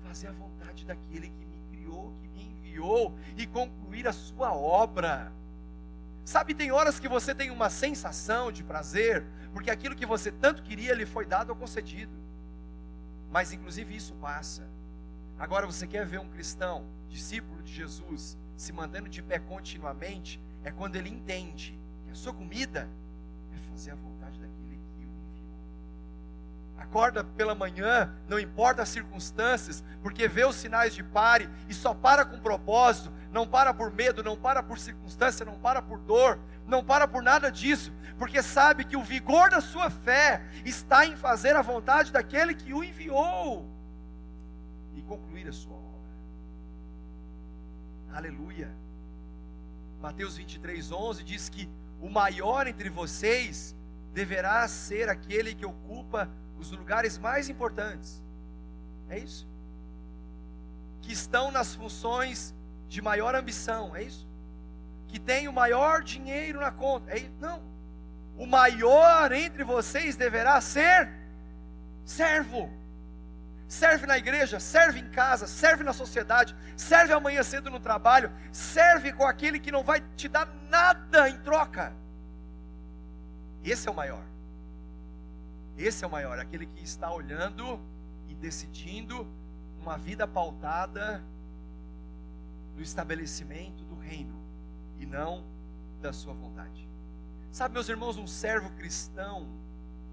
[0.00, 5.30] Fazer a vontade daquele que me criou, que me enviou e concluir a sua obra.
[6.28, 10.62] Sabe, tem horas que você tem uma sensação de prazer, porque aquilo que você tanto
[10.62, 12.12] queria lhe foi dado ou concedido.
[13.30, 14.68] Mas inclusive isso passa.
[15.38, 20.70] Agora você quer ver um cristão, discípulo de Jesus, se mantendo de pé continuamente, é
[20.70, 22.90] quando ele entende que a sua comida
[23.50, 24.47] é fazer a vontade enviou.
[26.78, 31.92] Acorda pela manhã, não importa as circunstâncias, porque vê os sinais de pare e só
[31.92, 36.38] para com propósito, não para por medo, não para por circunstância, não para por dor,
[36.66, 41.16] não para por nada disso, porque sabe que o vigor da sua fé está em
[41.16, 43.68] fazer a vontade daquele que o enviou
[44.94, 45.88] e concluir a sua obra.
[48.14, 48.74] Aleluia.
[50.00, 51.68] Mateus 23, 11 diz que
[52.00, 53.74] o maior entre vocês
[54.12, 58.22] deverá ser aquele que ocupa os lugares mais importantes.
[59.08, 59.46] É isso?
[61.00, 62.54] Que estão nas funções
[62.88, 64.26] de maior ambição, é isso?
[65.06, 67.36] Que tem o maior dinheiro na conta, é isso?
[67.40, 67.62] Não.
[68.36, 71.10] O maior entre vocês deverá ser
[72.04, 72.70] servo.
[73.66, 79.12] Serve na igreja, serve em casa, serve na sociedade, serve amanhã cedo no trabalho, serve
[79.12, 81.92] com aquele que não vai te dar nada em troca.
[83.62, 84.24] Esse é o maior.
[85.78, 87.80] Esse é o maior, aquele que está olhando
[88.28, 89.24] e decidindo
[89.80, 91.24] uma vida pautada
[92.74, 94.34] no estabelecimento do reino
[94.98, 95.44] e não
[96.00, 96.88] da sua vontade.
[97.52, 99.48] Sabe, meus irmãos, um servo cristão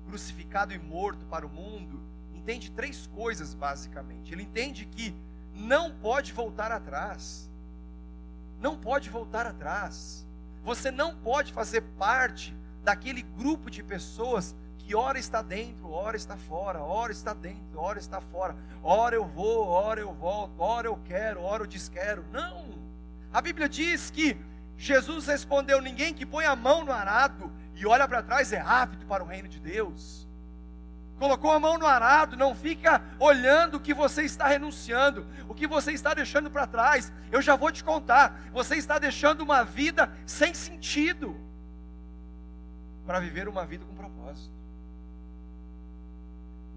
[0.07, 1.99] crucificado e morto para o mundo
[2.31, 4.31] entende três coisas basicamente.
[4.31, 5.15] Ele entende que
[5.51, 7.49] não pode voltar atrás.
[8.61, 10.27] Não pode voltar atrás.
[10.63, 16.37] Você não pode fazer parte daquele grupo de pessoas que ora está dentro, ora está
[16.37, 18.55] fora, ora está dentro, ora está fora.
[18.83, 22.23] Ora eu vou, ora eu volto, ora eu quero, ora eu desquero.
[22.31, 22.65] Não.
[23.33, 24.37] A Bíblia diz que
[24.77, 29.05] Jesus respondeu: ninguém que põe a mão no arado e olha para trás é apto
[29.07, 30.25] para o reino de Deus
[31.17, 35.65] colocou a mão no arado, não fica olhando o que você está renunciando, o que
[35.65, 37.11] você está deixando para trás.
[37.31, 41.39] Eu já vou te contar, você está deixando uma vida sem sentido.
[43.05, 44.51] para viver uma vida com propósito.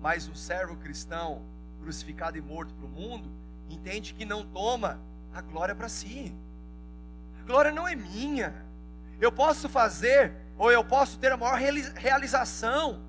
[0.00, 1.42] Mas um servo cristão,
[1.80, 3.30] crucificado e morto para o mundo,
[3.68, 5.00] entende que não toma
[5.32, 6.34] a glória para si.
[7.40, 8.54] A glória não é minha.
[9.20, 11.58] Eu posso fazer, ou eu posso ter a maior
[11.94, 13.02] realização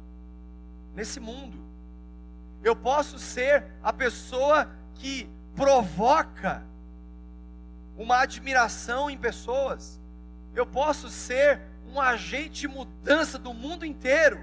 [0.95, 1.57] nesse mundo.
[2.63, 6.63] Eu posso ser a pessoa que provoca
[7.97, 9.99] uma admiração em pessoas.
[10.55, 11.61] Eu posso ser
[11.93, 14.39] um agente de mudança do mundo inteiro.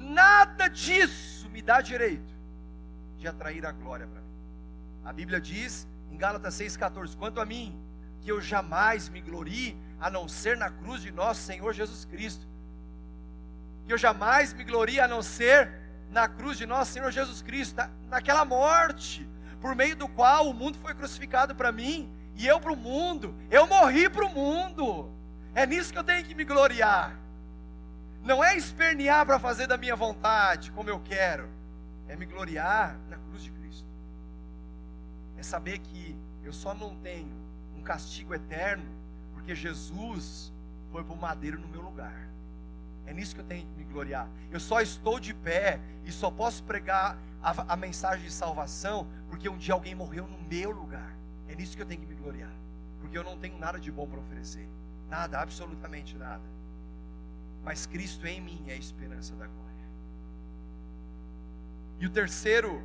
[0.00, 2.32] Nada disso me dá direito
[3.18, 4.34] de atrair a glória para mim.
[5.04, 7.78] A Bíblia diz em Gálatas 6,14: quanto a mim,
[8.22, 12.48] que eu jamais me glorie a não ser na cruz de nosso Senhor Jesus Cristo.
[13.84, 15.70] Que eu jamais me glorie a não ser
[16.10, 19.28] na cruz de nosso Senhor Jesus Cristo, na, naquela morte,
[19.60, 23.34] por meio do qual o mundo foi crucificado para mim e eu para o mundo.
[23.50, 25.12] Eu morri para o mundo.
[25.54, 27.18] É nisso que eu tenho que me gloriar.
[28.22, 31.48] Não é espernear para fazer da minha vontade, como eu quero.
[32.06, 33.88] É me gloriar na cruz de Cristo.
[35.36, 37.32] É saber que eu só não tenho
[37.76, 38.84] um castigo eterno
[39.32, 40.52] porque Jesus
[40.90, 42.28] foi para o madeiro no meu lugar.
[43.06, 44.28] É nisso que eu tenho que me gloriar.
[44.50, 49.48] Eu só estou de pé e só posso pregar a, a mensagem de salvação porque
[49.48, 51.16] um dia alguém morreu no meu lugar.
[51.48, 52.52] É nisso que eu tenho que me gloriar.
[53.00, 54.68] Porque eu não tenho nada de bom para oferecer.
[55.08, 56.42] Nada, absolutamente nada.
[57.62, 59.60] Mas Cristo em mim é a esperança da glória.
[61.98, 62.82] E o terceiro,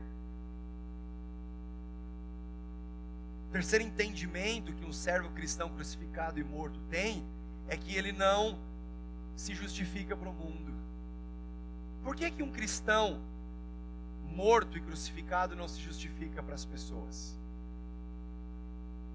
[3.51, 7.25] terceiro entendimento que um servo cristão crucificado e morto tem
[7.67, 8.59] é que ele não
[9.35, 10.73] se justifica para o mundo.
[12.03, 13.21] Por que, que um cristão
[14.35, 17.39] morto e crucificado não se justifica para as pessoas?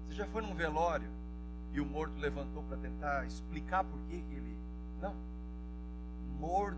[0.05, 1.09] Você já foi num velório
[1.71, 4.57] e o morto levantou para tentar explicar por que, que ele.
[5.01, 5.15] Não.
[6.41, 6.77] Morto.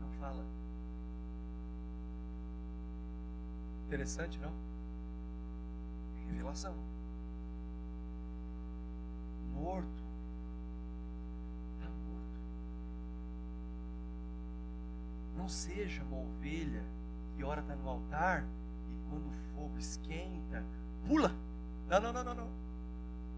[0.00, 0.44] Não fala.
[3.86, 4.52] Interessante, não?
[6.28, 6.74] Revelação.
[9.54, 10.06] Morto
[15.36, 16.82] Não seja uma ovelha
[17.36, 18.44] que ora está no altar
[18.88, 20.64] e quando o fogo esquenta,
[21.06, 21.30] pula.
[21.88, 22.50] Não, não, não, não, não.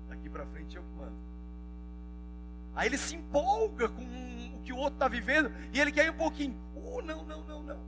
[0.08, 1.27] Daqui para frente eu mando.
[2.78, 6.16] Aí ele se empolga com o que o outro está vivendo e ele quer um
[6.16, 6.56] pouquinho.
[6.76, 7.80] Oh, não, não, não, não.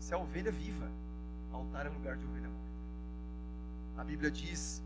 [0.00, 0.90] Isso é ovelha viva.
[1.52, 2.64] Altar é lugar de ovelha morta.
[3.98, 4.82] A Bíblia diz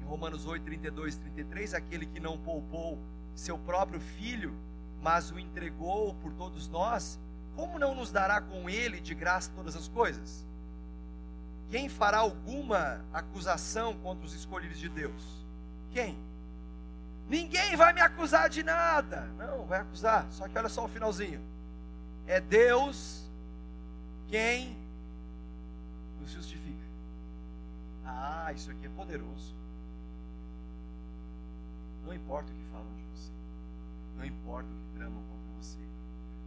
[0.00, 2.98] em Romanos 8, 32 33: aquele que não poupou
[3.34, 4.56] seu próprio filho,
[5.02, 7.20] mas o entregou por todos nós,
[7.54, 10.46] como não nos dará com ele de graça todas as coisas?
[11.68, 15.44] Quem fará alguma acusação contra os escolhidos de Deus?
[15.90, 16.31] Quem?
[17.28, 19.22] Ninguém vai me acusar de nada.
[19.38, 20.26] Não, vai acusar.
[20.30, 21.40] Só que olha só o finalzinho.
[22.26, 23.28] É Deus
[24.28, 24.76] quem
[26.20, 26.82] nos justifica.
[28.04, 29.54] Ah, isso aqui é poderoso.
[32.04, 33.30] Não importa o que falam de você.
[34.16, 35.78] Não importa o que tramam contra você.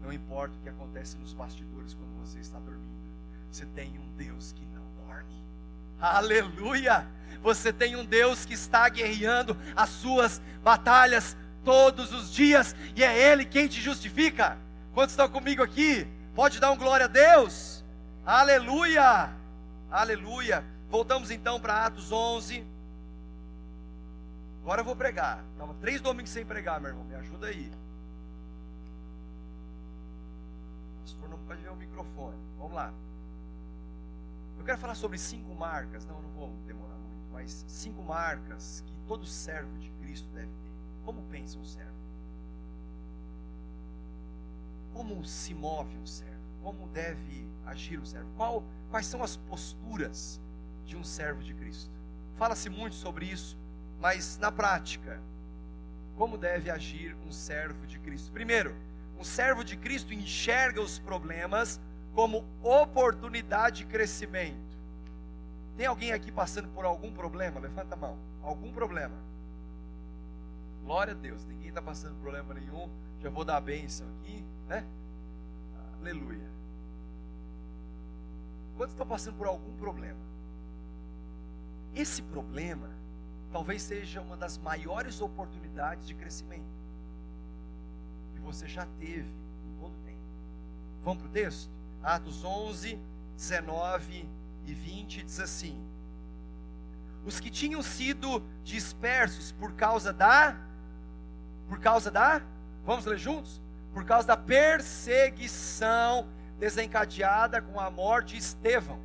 [0.01, 2.95] Não importa o que acontece nos bastidores quando você está dormindo.
[3.51, 5.41] Você tem um Deus que não dorme.
[5.99, 7.07] Aleluia!
[7.41, 13.31] Você tem um Deus que está guerreando as suas batalhas todos os dias e é
[13.31, 14.57] Ele quem te justifica.
[14.93, 16.07] Quantos estão comigo aqui?
[16.33, 17.83] Pode dar um glória a Deus?
[18.25, 19.31] Aleluia!
[19.91, 20.63] Aleluia!
[20.89, 22.65] Voltamos então para Atos 11.
[24.61, 25.43] Agora eu vou pregar.
[25.51, 27.03] Estava três domingos sem pregar, meu irmão.
[27.03, 27.71] Me ajuda aí.
[31.01, 32.37] pastor não pode ver o microfone.
[32.57, 32.93] Vamos lá.
[34.65, 36.07] Eu quero falar sobre cinco marcas.
[36.07, 40.71] Não, não vou demorar muito, mas cinco marcas que todo servo de Cristo deve ter.
[41.03, 41.93] Como pensa um servo?
[44.91, 46.41] Como se move um servo?
[46.63, 48.27] Como deve agir um servo?
[48.35, 50.41] Qual, quais são as posturas
[50.83, 51.91] de um servo de Cristo?
[52.33, 53.55] Fala-se muito sobre isso,
[53.99, 55.21] mas na prática,
[56.15, 58.31] como deve agir um servo de Cristo?
[58.31, 58.75] Primeiro,
[59.19, 61.79] um servo de Cristo enxerga os problemas
[62.15, 64.75] como oportunidade de crescimento.
[65.77, 67.59] Tem alguém aqui passando por algum problema?
[67.59, 68.17] Levanta a mão.
[68.41, 69.15] Algum problema?
[70.83, 71.45] Glória a Deus.
[71.45, 72.89] Ninguém está passando problema nenhum.
[73.19, 74.83] Já vou dar a bênção aqui, né?
[75.99, 76.49] Aleluia.
[78.77, 80.19] Quantos estão passando por algum problema?
[81.93, 82.89] Esse problema
[83.51, 86.75] talvez seja uma das maiores oportunidades de crescimento
[88.45, 89.27] você já teve
[89.65, 90.21] em todo tempo.
[91.03, 91.69] Vamos para o texto?
[92.03, 92.99] Atos 11,
[93.35, 94.29] 19
[94.65, 95.77] e 20 diz assim:
[97.25, 100.57] Os que tinham sido dispersos por causa da
[101.67, 102.41] Por causa da,
[102.85, 103.61] vamos ler juntos?
[103.93, 106.27] Por causa da perseguição
[106.59, 108.99] desencadeada com a morte de Estevão.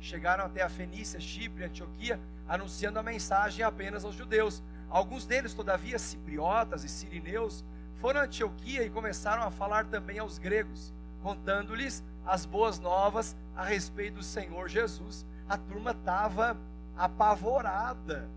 [0.00, 4.62] Chegaram até a Fenícia, Chipre, Antioquia, anunciando a mensagem apenas aos judeus.
[4.88, 7.64] Alguns deles, todavia, cipriotas e sirineus,
[7.96, 10.92] foram a Antioquia e começaram a falar também aos gregos,
[11.22, 15.24] contando-lhes as boas novas a respeito do Senhor Jesus.
[15.48, 16.56] A turma estava
[16.96, 18.28] apavorada.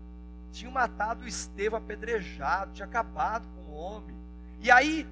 [0.52, 4.16] Tinham matado Estevão apedrejado, tinha acabado com o homem.
[4.60, 5.08] E aí,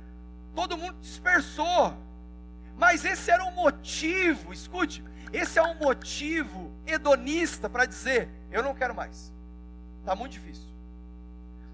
[0.55, 1.97] todo mundo dispersou.
[2.77, 8.75] Mas esse era um motivo, escute, esse é um motivo hedonista para dizer: eu não
[8.75, 9.33] quero mais.
[10.01, 10.69] Está muito difícil.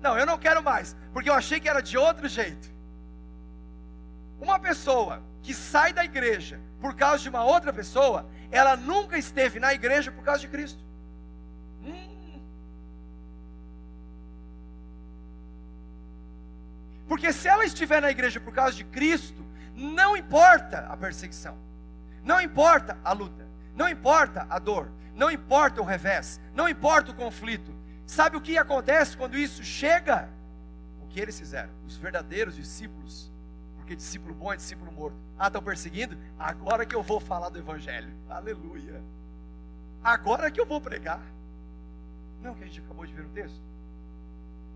[0.01, 2.71] Não, eu não quero mais, porque eu achei que era de outro jeito.
[4.41, 9.61] Uma pessoa que sai da igreja por causa de uma outra pessoa, ela nunca esteve
[9.61, 10.83] na igreja por causa de Cristo.
[11.83, 12.41] Hum.
[17.07, 19.45] Porque se ela estiver na igreja por causa de Cristo,
[19.77, 21.59] não importa a perseguição,
[22.23, 27.15] não importa a luta, não importa a dor, não importa o revés, não importa o
[27.15, 27.77] conflito.
[28.07, 30.31] Sabe o que acontece quando isso chega?
[31.03, 31.71] O que eles fizeram?
[31.87, 33.31] Os verdadeiros discípulos,
[33.85, 35.17] porque discípulo bom é discípulo morto.
[35.39, 36.17] Ah, estão perseguindo?
[36.39, 38.11] Agora que eu vou falar do Evangelho.
[38.31, 39.03] Aleluia.
[40.03, 41.21] Agora que eu vou pregar.
[42.43, 43.61] Não, que a gente acabou de ver no texto.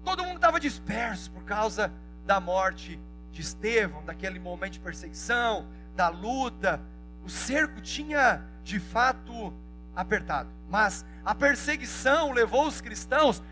[0.05, 1.91] Todo mundo estava disperso por causa
[2.27, 3.01] da morte
[3.33, 6.79] de Estevão, daquele momento de perseguição, da luta.
[7.25, 9.55] O cerco tinha de fato
[9.97, 10.51] apertado.
[10.69, 13.43] Mas a perseguição levou os cristãos.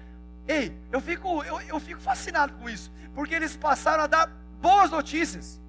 [0.47, 4.91] Ei, eu fico, eu, eu fico fascinado com isso, porque eles passaram a dar boas
[4.91, 5.61] notícias.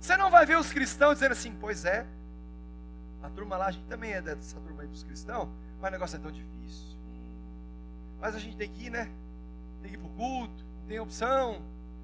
[0.00, 2.06] Você não vai ver os cristãos dizendo assim, pois é,
[3.22, 5.48] a turma lá, a gente também é dessa turma aí dos cristãos,
[5.80, 6.96] mas o negócio é tão difícil.
[8.20, 9.10] Mas a gente tem que ir, né?
[9.80, 11.62] Tem que ir para o culto, tem opção.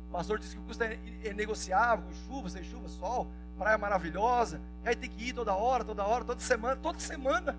[0.08, 3.28] O pastor disse que o custo é, é negociável, com chuva, sem chuva, sol
[3.58, 7.58] praia maravilhosa, e aí tem que ir toda hora, toda hora, toda semana, toda semana.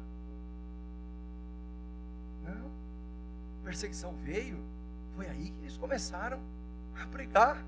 [2.43, 2.71] Não,
[3.63, 4.63] perseguição veio,
[5.15, 6.39] foi aí que eles começaram
[7.01, 7.63] a pregar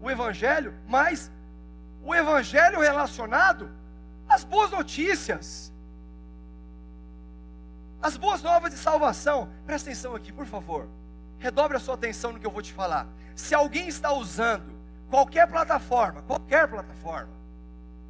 [0.00, 1.30] o Evangelho, mas
[2.02, 3.70] o Evangelho relacionado
[4.28, 5.72] às boas notícias,
[8.00, 9.50] as boas novas de salvação.
[9.66, 10.88] Presta atenção aqui, por favor.
[11.38, 13.06] Redobre a sua atenção no que eu vou te falar.
[13.34, 14.78] Se alguém está usando
[15.10, 17.32] qualquer plataforma, qualquer plataforma,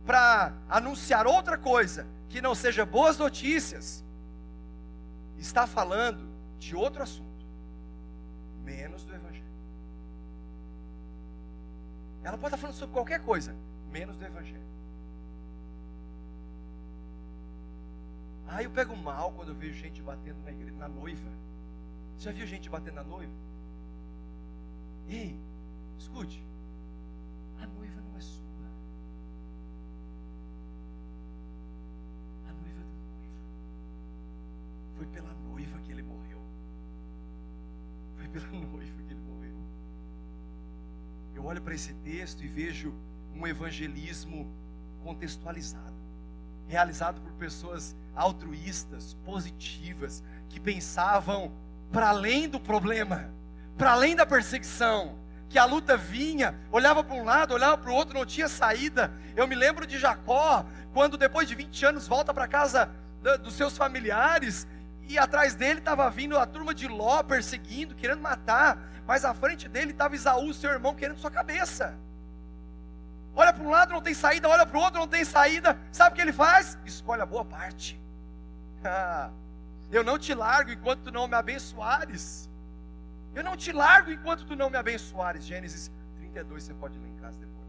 [0.04, 4.04] para anunciar outra coisa que não seja boas notícias,
[5.38, 6.28] está falando
[6.58, 7.27] de outro assunto,
[12.22, 13.54] Ela pode estar falando sobre qualquer coisa,
[13.90, 14.66] menos do Evangelho.
[18.46, 21.30] Ah, eu pego mal quando eu vejo gente batendo na igreja, na noiva.
[22.16, 23.32] Você já viu gente batendo na noiva?
[25.06, 25.38] Ei,
[25.98, 26.42] escute.
[27.60, 28.48] A noiva não é sua.
[34.98, 36.40] Foi pela noiva que ele morreu.
[38.16, 39.47] Foi pela noiva que ele morreu.
[41.38, 42.92] Eu olho para esse texto e vejo
[43.32, 44.52] um evangelismo
[45.04, 45.94] contextualizado,
[46.66, 51.52] realizado por pessoas altruístas, positivas, que pensavam
[51.92, 53.32] para além do problema,
[53.76, 55.16] para além da perseguição,
[55.48, 59.12] que a luta vinha, olhava para um lado, olhava para o outro, não tinha saída.
[59.36, 62.90] Eu me lembro de Jacó, quando depois de 20 anos volta para casa
[63.44, 64.66] dos seus familiares
[65.08, 69.68] e atrás dele estava vindo a turma de Ló perseguindo, querendo matar, mas à frente
[69.68, 71.96] dele estava Isaú, seu irmão, querendo sua cabeça.
[73.34, 75.78] Olha para um lado, não tem saída, olha para o outro, não tem saída.
[75.90, 76.78] Sabe o que ele faz?
[76.84, 77.98] Escolhe a boa parte.
[79.90, 82.50] Eu não te largo enquanto tu não me abençoares.
[83.34, 85.44] Eu não te largo enquanto tu não me abençoares.
[85.44, 87.67] Gênesis 32, você pode ler em casa depois.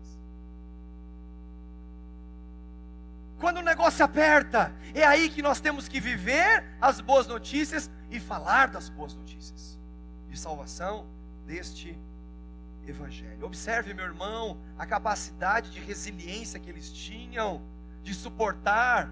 [3.40, 8.20] Quando o negócio aperta, é aí que nós temos que viver as boas notícias e
[8.20, 9.80] falar das boas notícias
[10.28, 11.08] de salvação
[11.46, 11.98] deste
[12.86, 13.46] Evangelho.
[13.46, 17.62] Observe, meu irmão, a capacidade de resiliência que eles tinham,
[18.04, 19.10] de suportar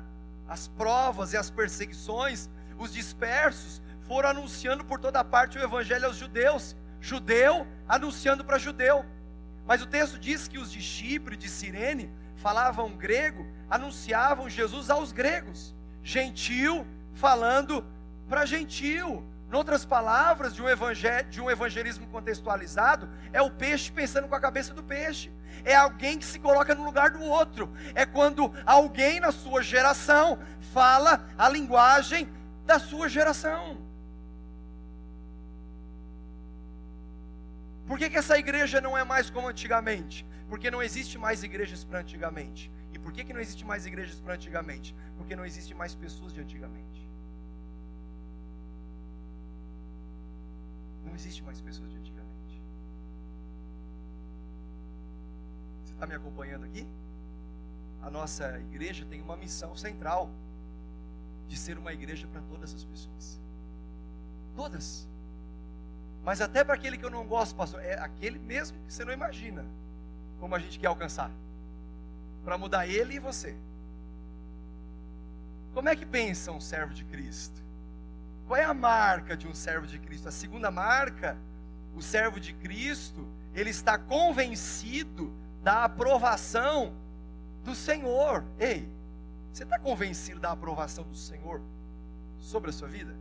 [0.48, 2.50] as provas e as perseguições.
[2.78, 9.06] Os dispersos foram anunciando por toda parte o Evangelho aos judeus, judeu anunciando para judeu.
[9.66, 12.12] Mas o texto diz que os de Chipre, de Cirene,
[12.48, 17.86] falavam grego, anunciavam Jesus aos gregos, gentil falando
[18.30, 19.22] para gentil.
[19.52, 20.66] Em outras palavras, de um,
[21.30, 25.30] de um evangelismo contextualizado, é o peixe pensando com a cabeça do peixe.
[25.66, 27.70] É alguém que se coloca no lugar do outro.
[27.94, 30.40] É quando alguém na sua geração
[30.74, 32.30] fala a linguagem
[32.66, 33.78] da sua geração.
[37.88, 40.26] Por que, que essa igreja não é mais como antigamente?
[40.50, 42.70] Porque não existe mais igrejas para antigamente.
[42.94, 44.94] E por que, que não existe mais igrejas para antigamente?
[45.18, 47.08] Porque não existe mais pessoas de antigamente.
[51.06, 52.62] Não existe mais pessoas de antigamente.
[55.86, 56.86] Você está me acompanhando aqui?
[58.02, 60.30] A nossa igreja tem uma missão central
[61.48, 63.40] de ser uma igreja para todas as pessoas.
[64.56, 65.08] Todas.
[66.28, 69.14] Mas até para aquele que eu não gosto, pastor, é aquele mesmo que você não
[69.14, 69.66] imagina
[70.42, 71.32] como a gente quer alcançar.
[72.44, 73.56] Para mudar ele e você.
[75.74, 77.64] Como é que pensa um servo de Cristo?
[78.46, 80.28] Qual é a marca de um servo de Cristo?
[80.28, 81.38] A segunda marca,
[81.96, 86.94] o servo de Cristo, ele está convencido da aprovação
[87.64, 88.44] do Senhor.
[88.60, 88.86] Ei,
[89.54, 91.62] você está convencido da aprovação do Senhor
[92.38, 93.16] sobre a sua vida?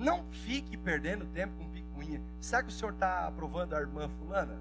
[0.00, 2.22] Não fique perdendo tempo com picuinha.
[2.40, 4.58] Será que o senhor está aprovando a irmã fulana?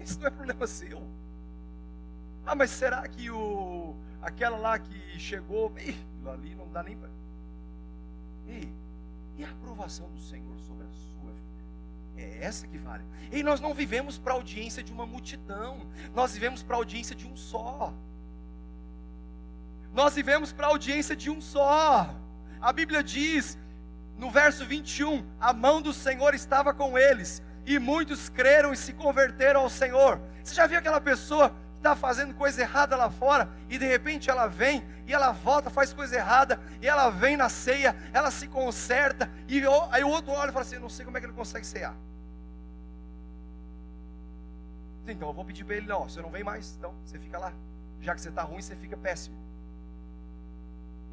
[0.00, 1.06] Isso não é problema seu.
[2.46, 5.94] Ah, mas será que o aquela lá que chegou, ih,
[6.26, 7.10] ali não dá nem para.
[8.48, 8.72] Ei,
[9.36, 11.62] e a aprovação do Senhor sobre a sua vida?
[12.16, 13.04] É essa que vale.
[13.30, 17.14] E nós não vivemos para a audiência de uma multidão, nós vivemos para a audiência
[17.14, 17.92] de um só.
[19.92, 22.16] Nós vivemos para a audiência de um só.
[22.62, 23.58] A Bíblia diz
[24.20, 28.92] no verso 21, a mão do Senhor estava com eles, e muitos creram e se
[28.92, 30.20] converteram ao Senhor.
[30.44, 34.28] Você já viu aquela pessoa que está fazendo coisa errada lá fora, e de repente
[34.28, 38.46] ela vem, e ela volta, faz coisa errada, e ela vem na ceia, ela se
[38.46, 41.32] conserta, e aí o outro olha e fala assim: não sei como é que ele
[41.32, 41.96] consegue cear.
[45.06, 47.54] Então eu vou pedir para ele: não, você não vem mais, então você fica lá.
[48.02, 49.38] Já que você está ruim, você fica péssimo.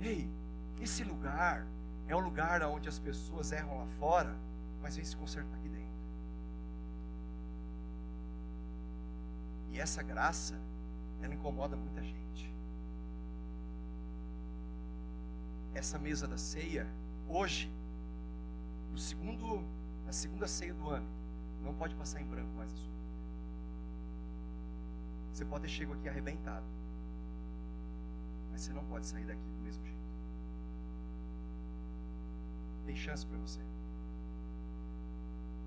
[0.02, 0.30] Ei,
[0.82, 1.66] esse lugar
[2.08, 4.34] é um lugar onde as pessoas erram lá fora,
[4.82, 5.88] mas vem se consertar aqui dentro.
[9.72, 10.58] E essa graça,
[11.22, 12.54] ela incomoda muita gente.
[15.74, 16.88] Essa mesa da ceia,
[17.28, 17.70] hoje,
[18.92, 19.64] no segundo,
[20.06, 21.08] na segunda ceia do ano,
[21.62, 22.98] não pode passar em branco mais a sua.
[25.34, 26.66] Você pode ter chego aqui arrebentado,
[28.50, 30.07] mas você não pode sair daqui do mesmo jeito
[32.88, 33.60] tem chance para você.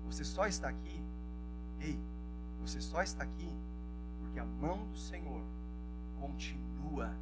[0.07, 1.05] Você só está aqui,
[1.79, 1.97] ei,
[2.59, 3.55] você só está aqui
[4.19, 5.43] porque a mão do Senhor
[6.19, 7.15] continua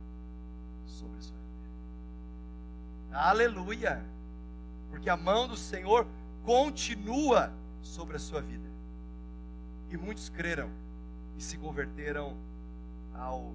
[0.85, 1.69] sobre a sua vida.
[3.11, 4.03] Aleluia!
[4.89, 6.07] Porque a mão do Senhor
[6.43, 8.69] continua sobre a sua vida.
[9.91, 10.71] E muitos creram
[11.37, 12.37] e se converteram
[13.13, 13.53] ao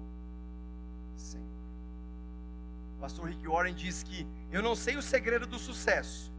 [1.15, 1.47] Senhor.
[2.99, 6.34] pastor Rick Warren diz que eu não sei o segredo do sucesso,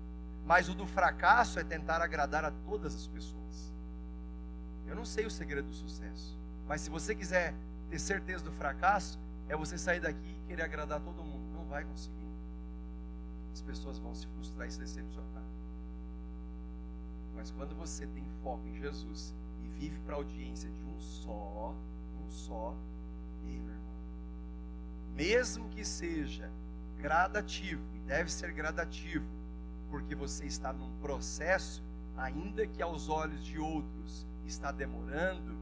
[0.47, 3.75] mas o do fracasso é tentar agradar a todas as pessoas.
[4.87, 6.39] Eu não sei o segredo do sucesso,
[6.69, 7.53] mas se você quiser
[7.91, 9.19] ter certeza do fracasso,
[9.49, 11.53] é você sair daqui e querer agradar todo mundo.
[11.53, 12.31] Não vai conseguir.
[13.53, 15.43] As pessoas vão se frustrar e se decepcionar.
[17.35, 19.35] Mas quando você tem foco em Jesus
[19.65, 21.75] e vive para a audiência de um só,
[22.25, 22.77] um só,
[23.45, 23.97] ei, meu irmão,
[25.13, 26.49] mesmo que seja
[26.99, 29.29] gradativo, e deve ser gradativo,
[29.97, 31.83] porque você está num processo,
[32.19, 35.57] ainda que aos olhos de outros está demorando,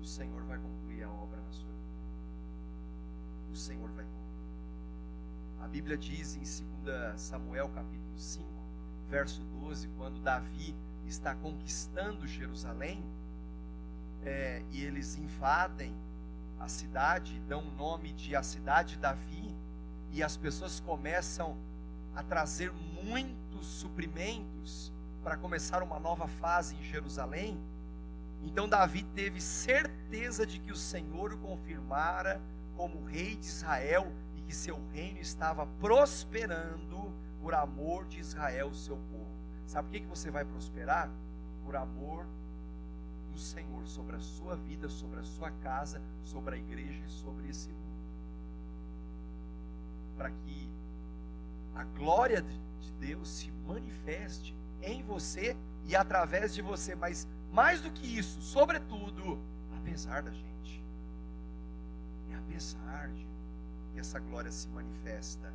[0.00, 3.50] o Senhor vai concluir a obra na sua vida.
[3.50, 5.60] O Senhor vai concluir.
[5.60, 8.46] A Bíblia diz em 2 Samuel capítulo 5,
[9.08, 13.04] verso 12, quando Davi está conquistando Jerusalém,
[14.22, 15.96] é, e eles invadem
[16.60, 19.52] a cidade, dão o nome de a cidade de Davi,
[20.12, 21.58] e as pessoas começam
[22.14, 22.70] a trazer
[23.54, 24.92] muitos suprimentos
[25.22, 27.58] para começar uma nova fase em Jerusalém.
[28.42, 32.40] Então Davi teve certeza de que o Senhor o confirmara
[32.76, 38.96] como rei de Israel e que seu reino estava prosperando por amor de Israel, seu
[38.96, 39.32] povo.
[39.66, 41.08] Sabe por que, que você vai prosperar?
[41.64, 42.26] Por amor
[43.32, 47.48] do Senhor sobre a sua vida, sobre a sua casa, sobre a igreja e sobre
[47.48, 47.84] esse mundo.
[50.16, 50.68] Para que
[51.74, 52.42] a glória
[52.80, 58.40] de Deus se manifeste em você e através de você, mas mais do que isso,
[58.40, 59.40] sobretudo,
[59.76, 60.84] apesar da gente.
[62.30, 63.26] É apesar de
[63.92, 65.52] que essa glória se manifesta.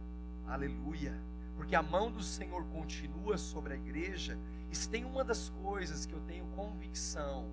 [0.47, 1.13] Aleluia.
[1.55, 4.37] Porque a mão do Senhor continua sobre a igreja.
[4.71, 7.49] E se tem uma das coisas que eu tenho convicção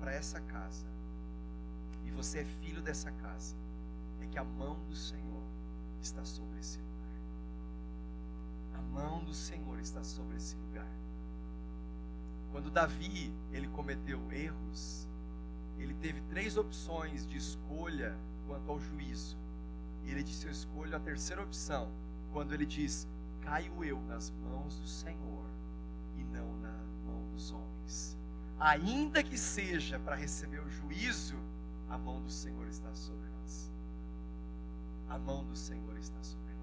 [0.00, 0.86] para essa casa,
[2.04, 3.54] e você é filho dessa casa,
[4.20, 5.42] é que a mão do Senhor
[6.00, 6.80] está sobre esse
[8.74, 10.90] lugar mão do Senhor está sobre esse lugar.
[12.50, 15.08] Quando Davi ele cometeu erros,
[15.78, 18.16] ele teve três opções de escolha
[18.46, 19.36] quanto ao juízo.
[20.04, 21.90] E ele disse: Eu escolho a terceira opção,
[22.32, 23.08] quando ele diz:
[23.40, 25.46] Caio eu nas mãos do Senhor
[26.16, 26.72] e não na
[27.04, 28.18] mão dos homens.
[28.58, 31.36] Ainda que seja para receber o juízo,
[31.88, 33.72] a mão do Senhor está sobre nós.
[35.08, 36.61] A mão do Senhor está sobre nós.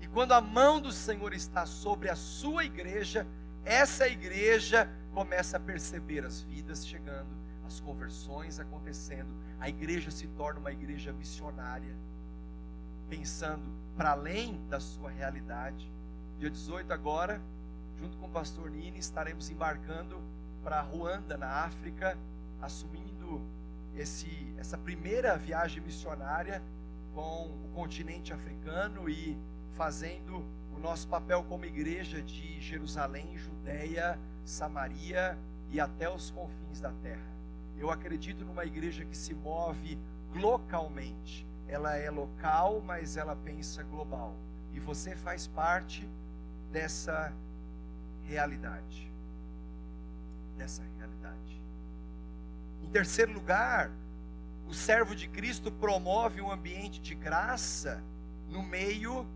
[0.00, 3.26] E quando a mão do Senhor está sobre a sua igreja,
[3.64, 7.36] essa igreja começa a perceber as vidas chegando,
[7.66, 11.96] as conversões acontecendo, a igreja se torna uma igreja missionária,
[13.08, 15.90] pensando para além da sua realidade.
[16.38, 17.40] Dia 18 agora,
[17.98, 20.22] junto com o pastor Nini, estaremos embarcando
[20.62, 22.18] para Ruanda, na África,
[22.60, 23.40] assumindo
[23.94, 26.62] esse, essa primeira viagem missionária
[27.14, 29.38] com o continente africano e
[29.76, 30.42] fazendo
[30.74, 35.38] o nosso papel como igreja de Jerusalém, Judéia, Samaria
[35.70, 37.36] e até os confins da terra.
[37.76, 39.98] Eu acredito numa igreja que se move
[40.34, 41.46] localmente.
[41.68, 44.34] Ela é local, mas ela pensa global.
[44.72, 46.08] E você faz parte
[46.72, 47.32] dessa
[48.24, 49.12] realidade.
[50.56, 51.62] Dessa realidade.
[52.82, 53.90] Em terceiro lugar,
[54.66, 58.02] o servo de Cristo promove um ambiente de graça
[58.48, 59.26] no meio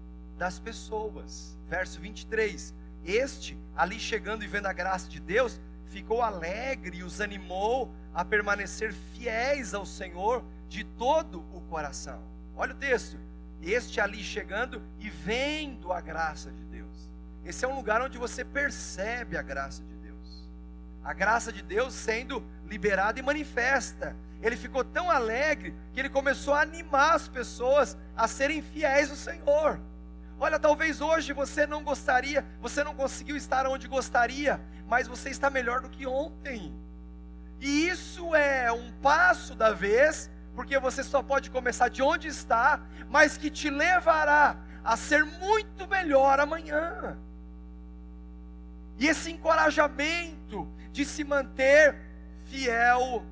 [0.40, 1.54] das pessoas.
[1.68, 2.74] Verso 23.
[3.04, 8.24] Este, ali chegando e vendo a graça de Deus, ficou alegre e os animou a
[8.24, 12.22] permanecer fiéis ao Senhor de todo o coração.
[12.56, 13.18] Olha o texto.
[13.60, 17.12] Este ali chegando e vendo a graça de Deus.
[17.44, 20.48] Esse é um lugar onde você percebe a graça de Deus.
[21.04, 24.16] A graça de Deus sendo liberada e manifesta.
[24.40, 29.16] Ele ficou tão alegre que ele começou a animar as pessoas a serem fiéis ao
[29.16, 29.89] Senhor.
[30.42, 35.50] Olha, talvez hoje você não gostaria, você não conseguiu estar onde gostaria, mas você está
[35.50, 36.74] melhor do que ontem.
[37.60, 42.80] E isso é um passo da vez, porque você só pode começar de onde está,
[43.06, 47.18] mas que te levará a ser muito melhor amanhã.
[48.96, 52.00] E esse encorajamento de se manter
[52.46, 53.26] fiel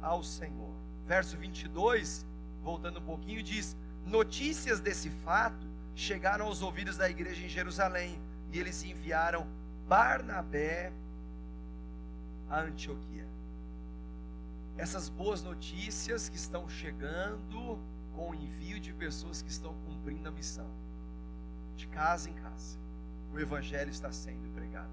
[0.00, 0.74] ao Senhor.
[1.06, 2.24] Verso 22,
[2.62, 5.68] voltando um pouquinho, diz: Notícias desse fato
[5.98, 8.22] chegaram aos ouvidos da igreja em Jerusalém,
[8.52, 9.48] e eles enviaram
[9.88, 10.92] Barnabé
[12.48, 13.26] a Antioquia.
[14.76, 17.80] Essas boas notícias que estão chegando
[18.14, 20.70] com o envio de pessoas que estão cumprindo a missão,
[21.76, 22.78] de casa em casa,
[23.32, 24.92] o Evangelho está sendo pregado.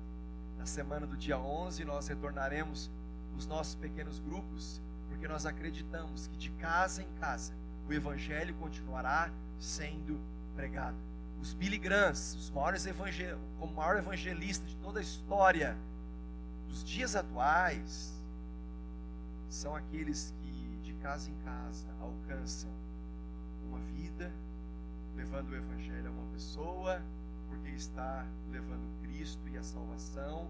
[0.57, 2.89] Na semana do dia 11, nós retornaremos
[3.37, 7.53] os nossos pequenos grupos, porque nós acreditamos que de casa em casa
[7.87, 10.34] o Evangelho continuará sendo pregado.
[11.41, 13.37] Os Billy Grahams, os maiores evangel...
[13.59, 15.77] como maior evangelista de toda a história
[16.67, 18.13] dos dias atuais,
[19.49, 22.69] são aqueles que de casa em casa alcançam
[23.63, 24.31] uma vida,
[25.15, 27.01] levando o Evangelho a uma pessoa,
[27.47, 30.49] porque está levando Cristo e a salvação,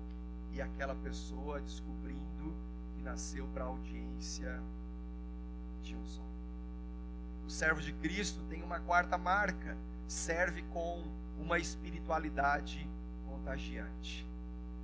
[0.51, 2.55] e aquela pessoa descobrindo
[2.95, 4.61] que nasceu para a audiência
[5.83, 6.23] de um só.
[7.45, 9.77] O servo de Cristo tem uma quarta marca,
[10.07, 11.03] serve com
[11.39, 12.89] uma espiritualidade
[13.27, 14.27] contagiante.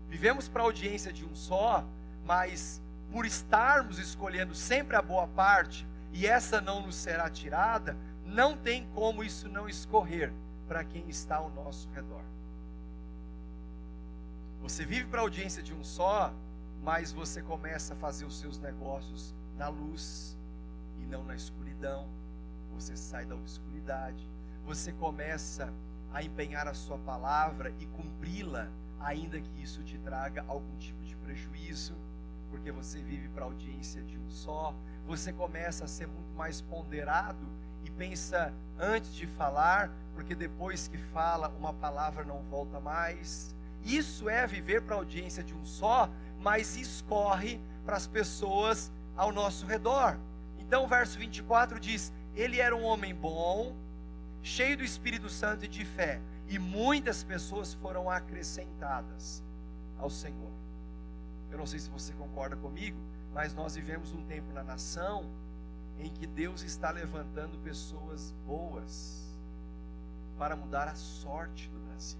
[0.07, 1.85] Vivemos para a audiência de um só,
[2.25, 7.95] mas por estarmos escolhendo sempre a boa parte, e essa não nos será tirada,
[8.25, 10.33] não tem como isso não escorrer
[10.67, 12.23] para quem está ao nosso redor.
[14.61, 16.33] Você vive para a audiência de um só,
[16.83, 20.37] mas você começa a fazer os seus negócios na luz
[21.01, 22.07] e não na escuridão.
[22.73, 24.27] Você sai da obscuridade.
[24.65, 25.73] Você começa
[26.13, 31.15] a empenhar a sua palavra e cumpri-la, ainda que isso te traga algum tipo de
[31.15, 31.95] prejuízo,
[32.49, 34.75] porque você vive para a audiência de um só.
[35.05, 37.47] Você começa a ser muito mais ponderado
[37.83, 43.55] e pensa antes de falar, porque depois que fala, uma palavra não volta mais.
[43.83, 46.09] Isso é viver para a audiência de um só,
[46.39, 50.19] mas escorre para as pessoas ao nosso redor.
[50.59, 53.75] Então, o verso 24 diz: Ele era um homem bom,
[54.41, 59.43] cheio do Espírito Santo e de fé, e muitas pessoas foram acrescentadas
[59.97, 60.51] ao Senhor.
[61.49, 62.97] Eu não sei se você concorda comigo,
[63.33, 65.29] mas nós vivemos um tempo na nação
[65.99, 69.21] em que Deus está levantando pessoas boas
[70.37, 72.19] para mudar a sorte do Brasil.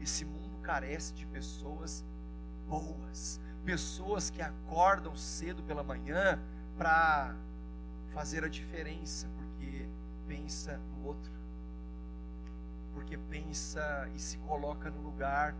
[0.00, 2.04] Esse mundo carece de pessoas
[2.66, 6.40] boas, pessoas que acordam cedo pela manhã
[6.76, 7.36] para
[8.08, 9.88] fazer a diferença, porque
[10.42, 11.32] pensa no outro,
[12.92, 15.54] porque pensa e se coloca no lugar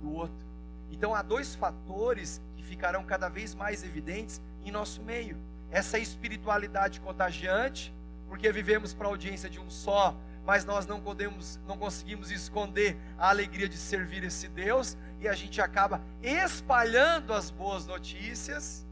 [0.00, 0.46] do outro.
[0.90, 5.36] Então há dois fatores que ficarão cada vez mais evidentes em nosso meio.
[5.70, 7.94] Essa espiritualidade contagiante,
[8.28, 12.96] porque vivemos para a audiência de um só, mas nós não podemos, não conseguimos esconder
[13.18, 18.86] a alegria de servir esse Deus e a gente acaba espalhando as boas notícias,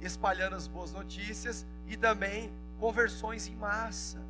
[0.00, 2.52] espalhando as boas notícias e também
[2.84, 4.20] conversões em massa.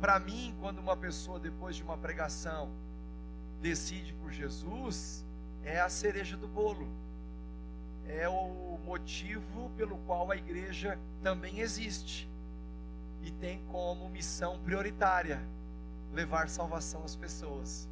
[0.00, 2.72] Para mim, quando uma pessoa depois de uma pregação
[3.60, 5.24] decide por Jesus,
[5.62, 6.88] é a cereja do bolo.
[8.08, 12.28] É o motivo pelo qual a igreja também existe
[13.22, 15.40] e tem como missão prioritária
[16.12, 17.88] levar salvação às pessoas.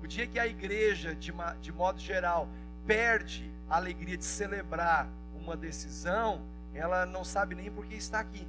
[0.00, 2.48] O dia que a igreja, de, de modo geral,
[2.86, 8.46] perde a alegria de celebrar uma decisão, ela não sabe nem por que está aqui.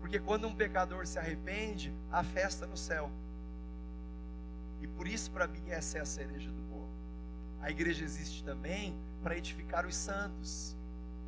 [0.00, 3.10] Porque quando um pecador se arrepende, há festa no céu.
[4.80, 6.90] E por isso, para mim, essa é a cereja do bolo.
[7.60, 10.76] A igreja existe também para edificar os santos.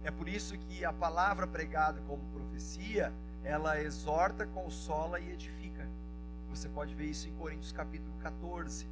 [0.03, 3.13] É por isso que a palavra pregada como profecia
[3.45, 5.87] ela exorta, consola e edifica.
[6.49, 8.89] Você pode ver isso em Coríntios capítulo 14.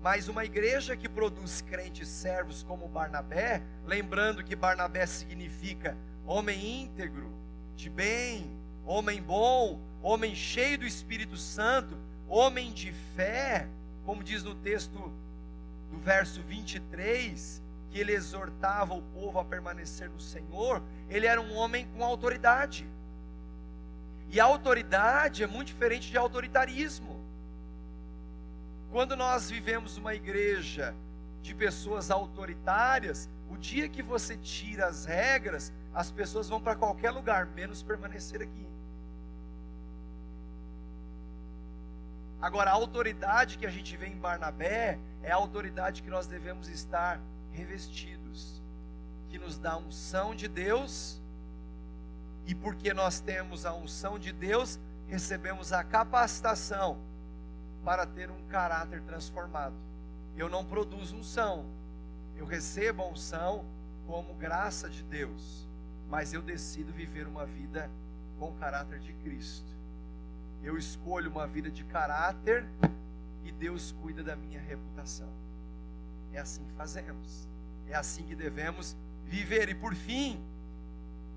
[0.00, 7.32] Mas uma igreja que produz crentes servos como Barnabé, lembrando que Barnabé significa homem íntegro,
[7.74, 8.50] de bem,
[8.86, 11.96] homem bom, homem cheio do Espírito Santo,
[12.28, 13.68] homem de fé,
[14.04, 15.12] como diz no texto
[15.90, 21.54] do verso 23, que ele exortava o povo a permanecer no Senhor, ele era um
[21.54, 22.86] homem com autoridade.
[24.30, 27.24] E autoridade é muito diferente de autoritarismo.
[28.90, 30.94] Quando nós vivemos uma igreja
[31.40, 37.10] de pessoas autoritárias, o dia que você tira as regras, as pessoas vão para qualquer
[37.10, 38.73] lugar, menos permanecer aqui.
[42.44, 46.68] Agora, a autoridade que a gente vê em Barnabé é a autoridade que nós devemos
[46.68, 47.18] estar
[47.50, 48.60] revestidos,
[49.30, 51.22] que nos dá unção de Deus
[52.46, 56.98] e porque nós temos a unção de Deus, recebemos a capacitação
[57.82, 59.76] para ter um caráter transformado.
[60.36, 61.64] Eu não produzo unção,
[62.36, 63.64] eu recebo a unção
[64.06, 65.66] como graça de Deus,
[66.10, 67.90] mas eu decido viver uma vida
[68.38, 69.72] com o caráter de Cristo.
[70.64, 72.66] Eu escolho uma vida de caráter
[73.44, 75.28] e Deus cuida da minha reputação.
[76.32, 77.46] É assim que fazemos,
[77.86, 78.96] é assim que devemos
[79.26, 79.68] viver.
[79.68, 80.42] E por fim,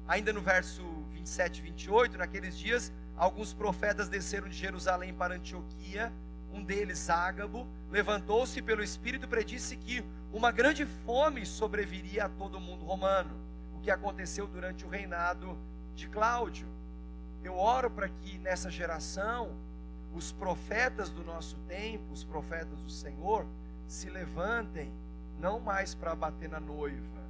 [0.08, 6.14] ainda no verso 27 e 28, naqueles dias, alguns profetas desceram de Jerusalém para Antioquia.
[6.54, 12.56] Um deles, Ágabo, levantou-se pelo Espírito e predisse que uma grande fome sobreviria a todo
[12.56, 13.38] o mundo romano,
[13.76, 15.58] o que aconteceu durante o reinado
[15.94, 16.77] de Cláudio.
[17.44, 19.56] Eu oro para que nessa geração,
[20.14, 23.46] os profetas do nosso tempo, os profetas do Senhor,
[23.88, 24.92] se levantem,
[25.40, 27.22] não mais para bater na noiva,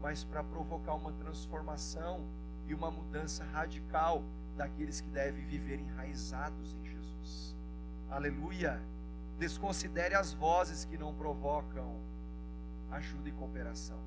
[0.00, 2.26] mas para provocar uma transformação
[2.66, 4.22] e uma mudança radical
[4.56, 7.56] daqueles que devem viver enraizados em Jesus.
[8.10, 8.82] Aleluia!
[9.38, 12.00] Desconsidere as vozes que não provocam
[12.90, 13.98] ajuda e cooperação.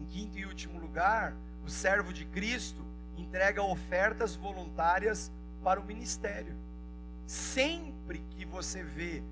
[0.00, 2.84] Em quinto e último lugar, o servo de Cristo
[3.22, 6.56] entrega ofertas voluntárias para o ministério.
[7.26, 9.22] Sempre que você vê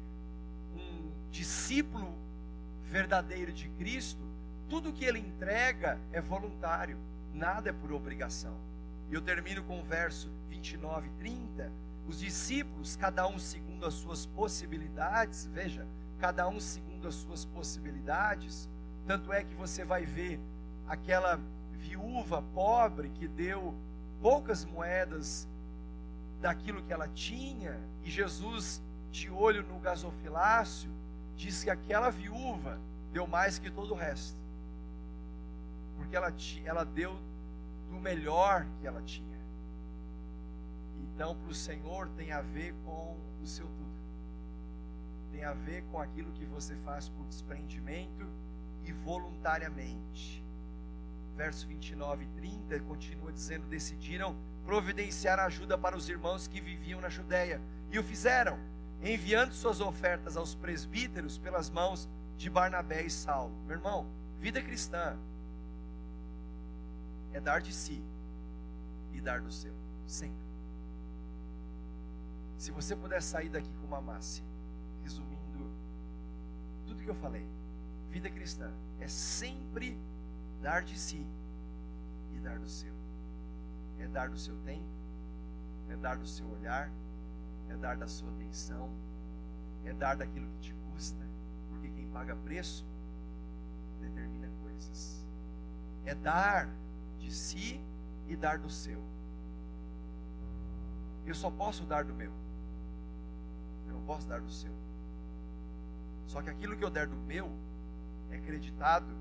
[0.74, 2.14] um discípulo
[2.82, 4.22] verdadeiro de Cristo,
[4.68, 6.99] tudo que ele entrega é voluntário
[7.32, 8.57] nada é por obrigação.
[9.11, 11.72] E eu termino com o verso 29 e 30.
[12.07, 15.86] Os discípulos, cada um segundo as suas possibilidades, veja,
[16.18, 18.68] cada um segundo as suas possibilidades.
[19.07, 20.41] Tanto é que você vai ver
[20.86, 21.41] aquela
[21.81, 23.74] viúva pobre que deu
[24.20, 25.49] poucas moedas
[26.41, 30.91] daquilo que ela tinha, e Jesus, de olho no gasofilácio,
[31.37, 32.78] diz que aquela viúva
[33.12, 34.41] deu mais que todo o resto
[36.01, 37.16] porque ela, ela deu
[37.89, 39.39] do melhor que ela tinha.
[40.97, 44.01] Então, para o Senhor tem a ver com o seu tudo.
[45.31, 48.26] Tem a ver com aquilo que você faz por desprendimento
[48.83, 50.43] e voluntariamente.
[51.41, 57.09] Verso 29 e 30 continua dizendo: Decidiram providenciar ajuda para os irmãos que viviam na
[57.09, 58.59] Judéia, e o fizeram,
[59.03, 63.57] enviando suas ofertas aos presbíteros pelas mãos de Barnabé e Saulo.
[63.64, 64.07] Meu irmão,
[64.38, 65.16] vida cristã
[67.32, 68.05] é dar de si
[69.14, 69.72] e dar do seu,
[70.07, 70.45] sempre.
[72.59, 74.47] Se você puder sair daqui com uma máxima,
[75.03, 75.72] resumindo
[76.86, 77.49] tudo que eu falei,
[78.11, 78.70] vida cristã
[79.01, 79.99] é sempre
[80.61, 81.26] dar de si
[82.32, 82.94] e dar do seu.
[83.98, 84.88] É dar do seu tempo,
[85.88, 86.90] é dar do seu olhar,
[87.68, 88.90] é dar da sua atenção,
[89.84, 91.26] é dar daquilo que te custa,
[91.68, 92.86] porque quem paga preço,
[94.00, 95.24] determina coisas.
[96.04, 96.68] É dar
[97.18, 97.84] de si
[98.26, 99.02] e dar do seu.
[101.26, 102.32] Eu só posso dar do meu.
[103.86, 104.72] Eu não posso dar do seu.
[106.26, 107.50] Só que aquilo que eu der do meu
[108.30, 109.14] é acreditado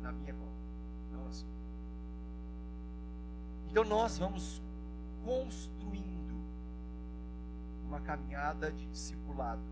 [0.00, 0.52] na minha conta,
[1.12, 1.48] não na sua.
[3.70, 4.62] Então nós vamos
[5.24, 6.34] construindo
[7.84, 9.62] uma caminhada de discipulado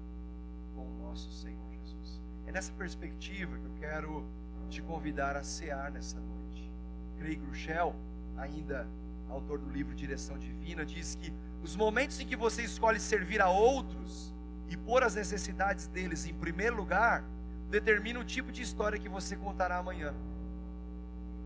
[0.75, 2.21] com o nosso Senhor Jesus.
[2.47, 4.27] É nessa perspectiva que eu quero
[4.69, 6.71] te convidar a cear nessa noite.
[7.19, 7.95] Craig Rochelle,
[8.37, 8.87] ainda
[9.29, 13.49] autor do livro Direção Divina, diz que os momentos em que você escolhe servir a
[13.49, 14.35] outros
[14.69, 17.25] e pôr as necessidades deles em primeiro lugar,
[17.69, 20.15] determina o tipo de história que você contará amanhã.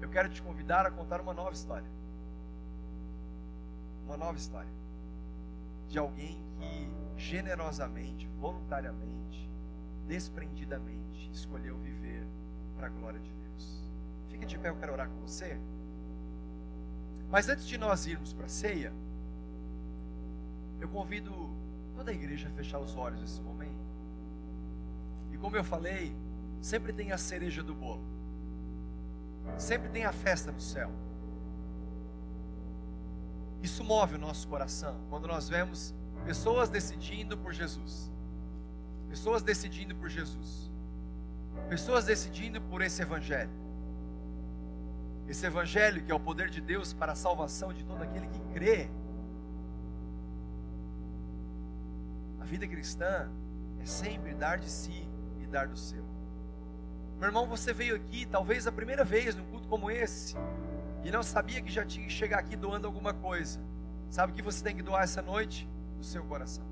[0.01, 1.89] Eu quero te convidar a contar uma nova história.
[4.05, 4.71] Uma nova história.
[5.89, 9.51] De alguém que generosamente, voluntariamente,
[10.07, 12.27] desprendidamente escolheu viver
[12.77, 13.91] para a glória de Deus.
[14.29, 15.61] Fique de pé, eu quero orar com você.
[17.29, 18.93] Mas antes de nós irmos para a ceia,
[20.81, 21.33] eu convido
[21.95, 23.80] toda a igreja a fechar os olhos nesse momento.
[25.41, 26.15] Como eu falei,
[26.61, 28.05] sempre tem a cereja do bolo.
[29.57, 30.91] Sempre tem a festa no céu.
[33.63, 38.11] Isso move o nosso coração quando nós vemos pessoas decidindo por Jesus.
[39.09, 40.71] Pessoas decidindo por Jesus.
[41.69, 43.51] Pessoas decidindo por esse evangelho.
[45.27, 48.41] Esse evangelho que é o poder de Deus para a salvação de todo aquele que
[48.53, 48.91] crê.
[52.41, 53.31] A vida cristã
[53.81, 55.09] é sempre dar de si
[55.51, 56.05] e dar do seu.
[57.19, 60.37] Meu irmão, você veio aqui, talvez a primeira vez num culto como esse,
[61.05, 63.61] e não sabia que já tinha que chegar aqui doando alguma coisa.
[64.09, 65.69] Sabe o que você tem que doar essa noite?
[65.99, 66.65] O seu coração.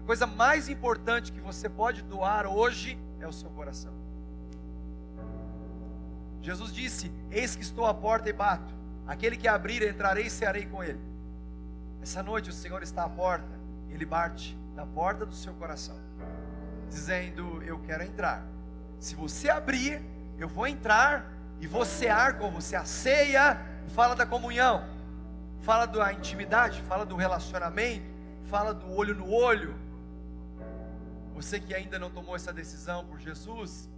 [0.00, 3.92] A coisa mais importante que você pode doar hoje é o seu coração.
[6.42, 8.74] Jesus disse: Eis que estou à porta e bato.
[9.06, 11.00] Aquele que abrir, entrarei e cearei com ele.
[12.02, 15.98] Essa noite o Senhor está à porta, ele bate na porta do seu coração,
[16.88, 18.46] dizendo: Eu quero entrar.
[18.98, 20.02] Se você abrir,
[20.38, 22.76] eu vou entrar e vou cear com você.
[22.76, 23.58] A ceia
[23.94, 24.84] fala da comunhão,
[25.60, 28.06] fala da intimidade, fala do relacionamento,
[28.48, 29.74] fala do olho no olho.
[31.34, 33.88] Você que ainda não tomou essa decisão por Jesus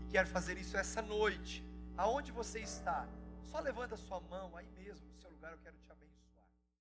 [0.00, 1.64] e quer fazer isso essa noite,
[1.96, 3.06] aonde você está,
[3.50, 6.07] só levanta sua mão aí mesmo, no seu lugar, eu quero te abençoar.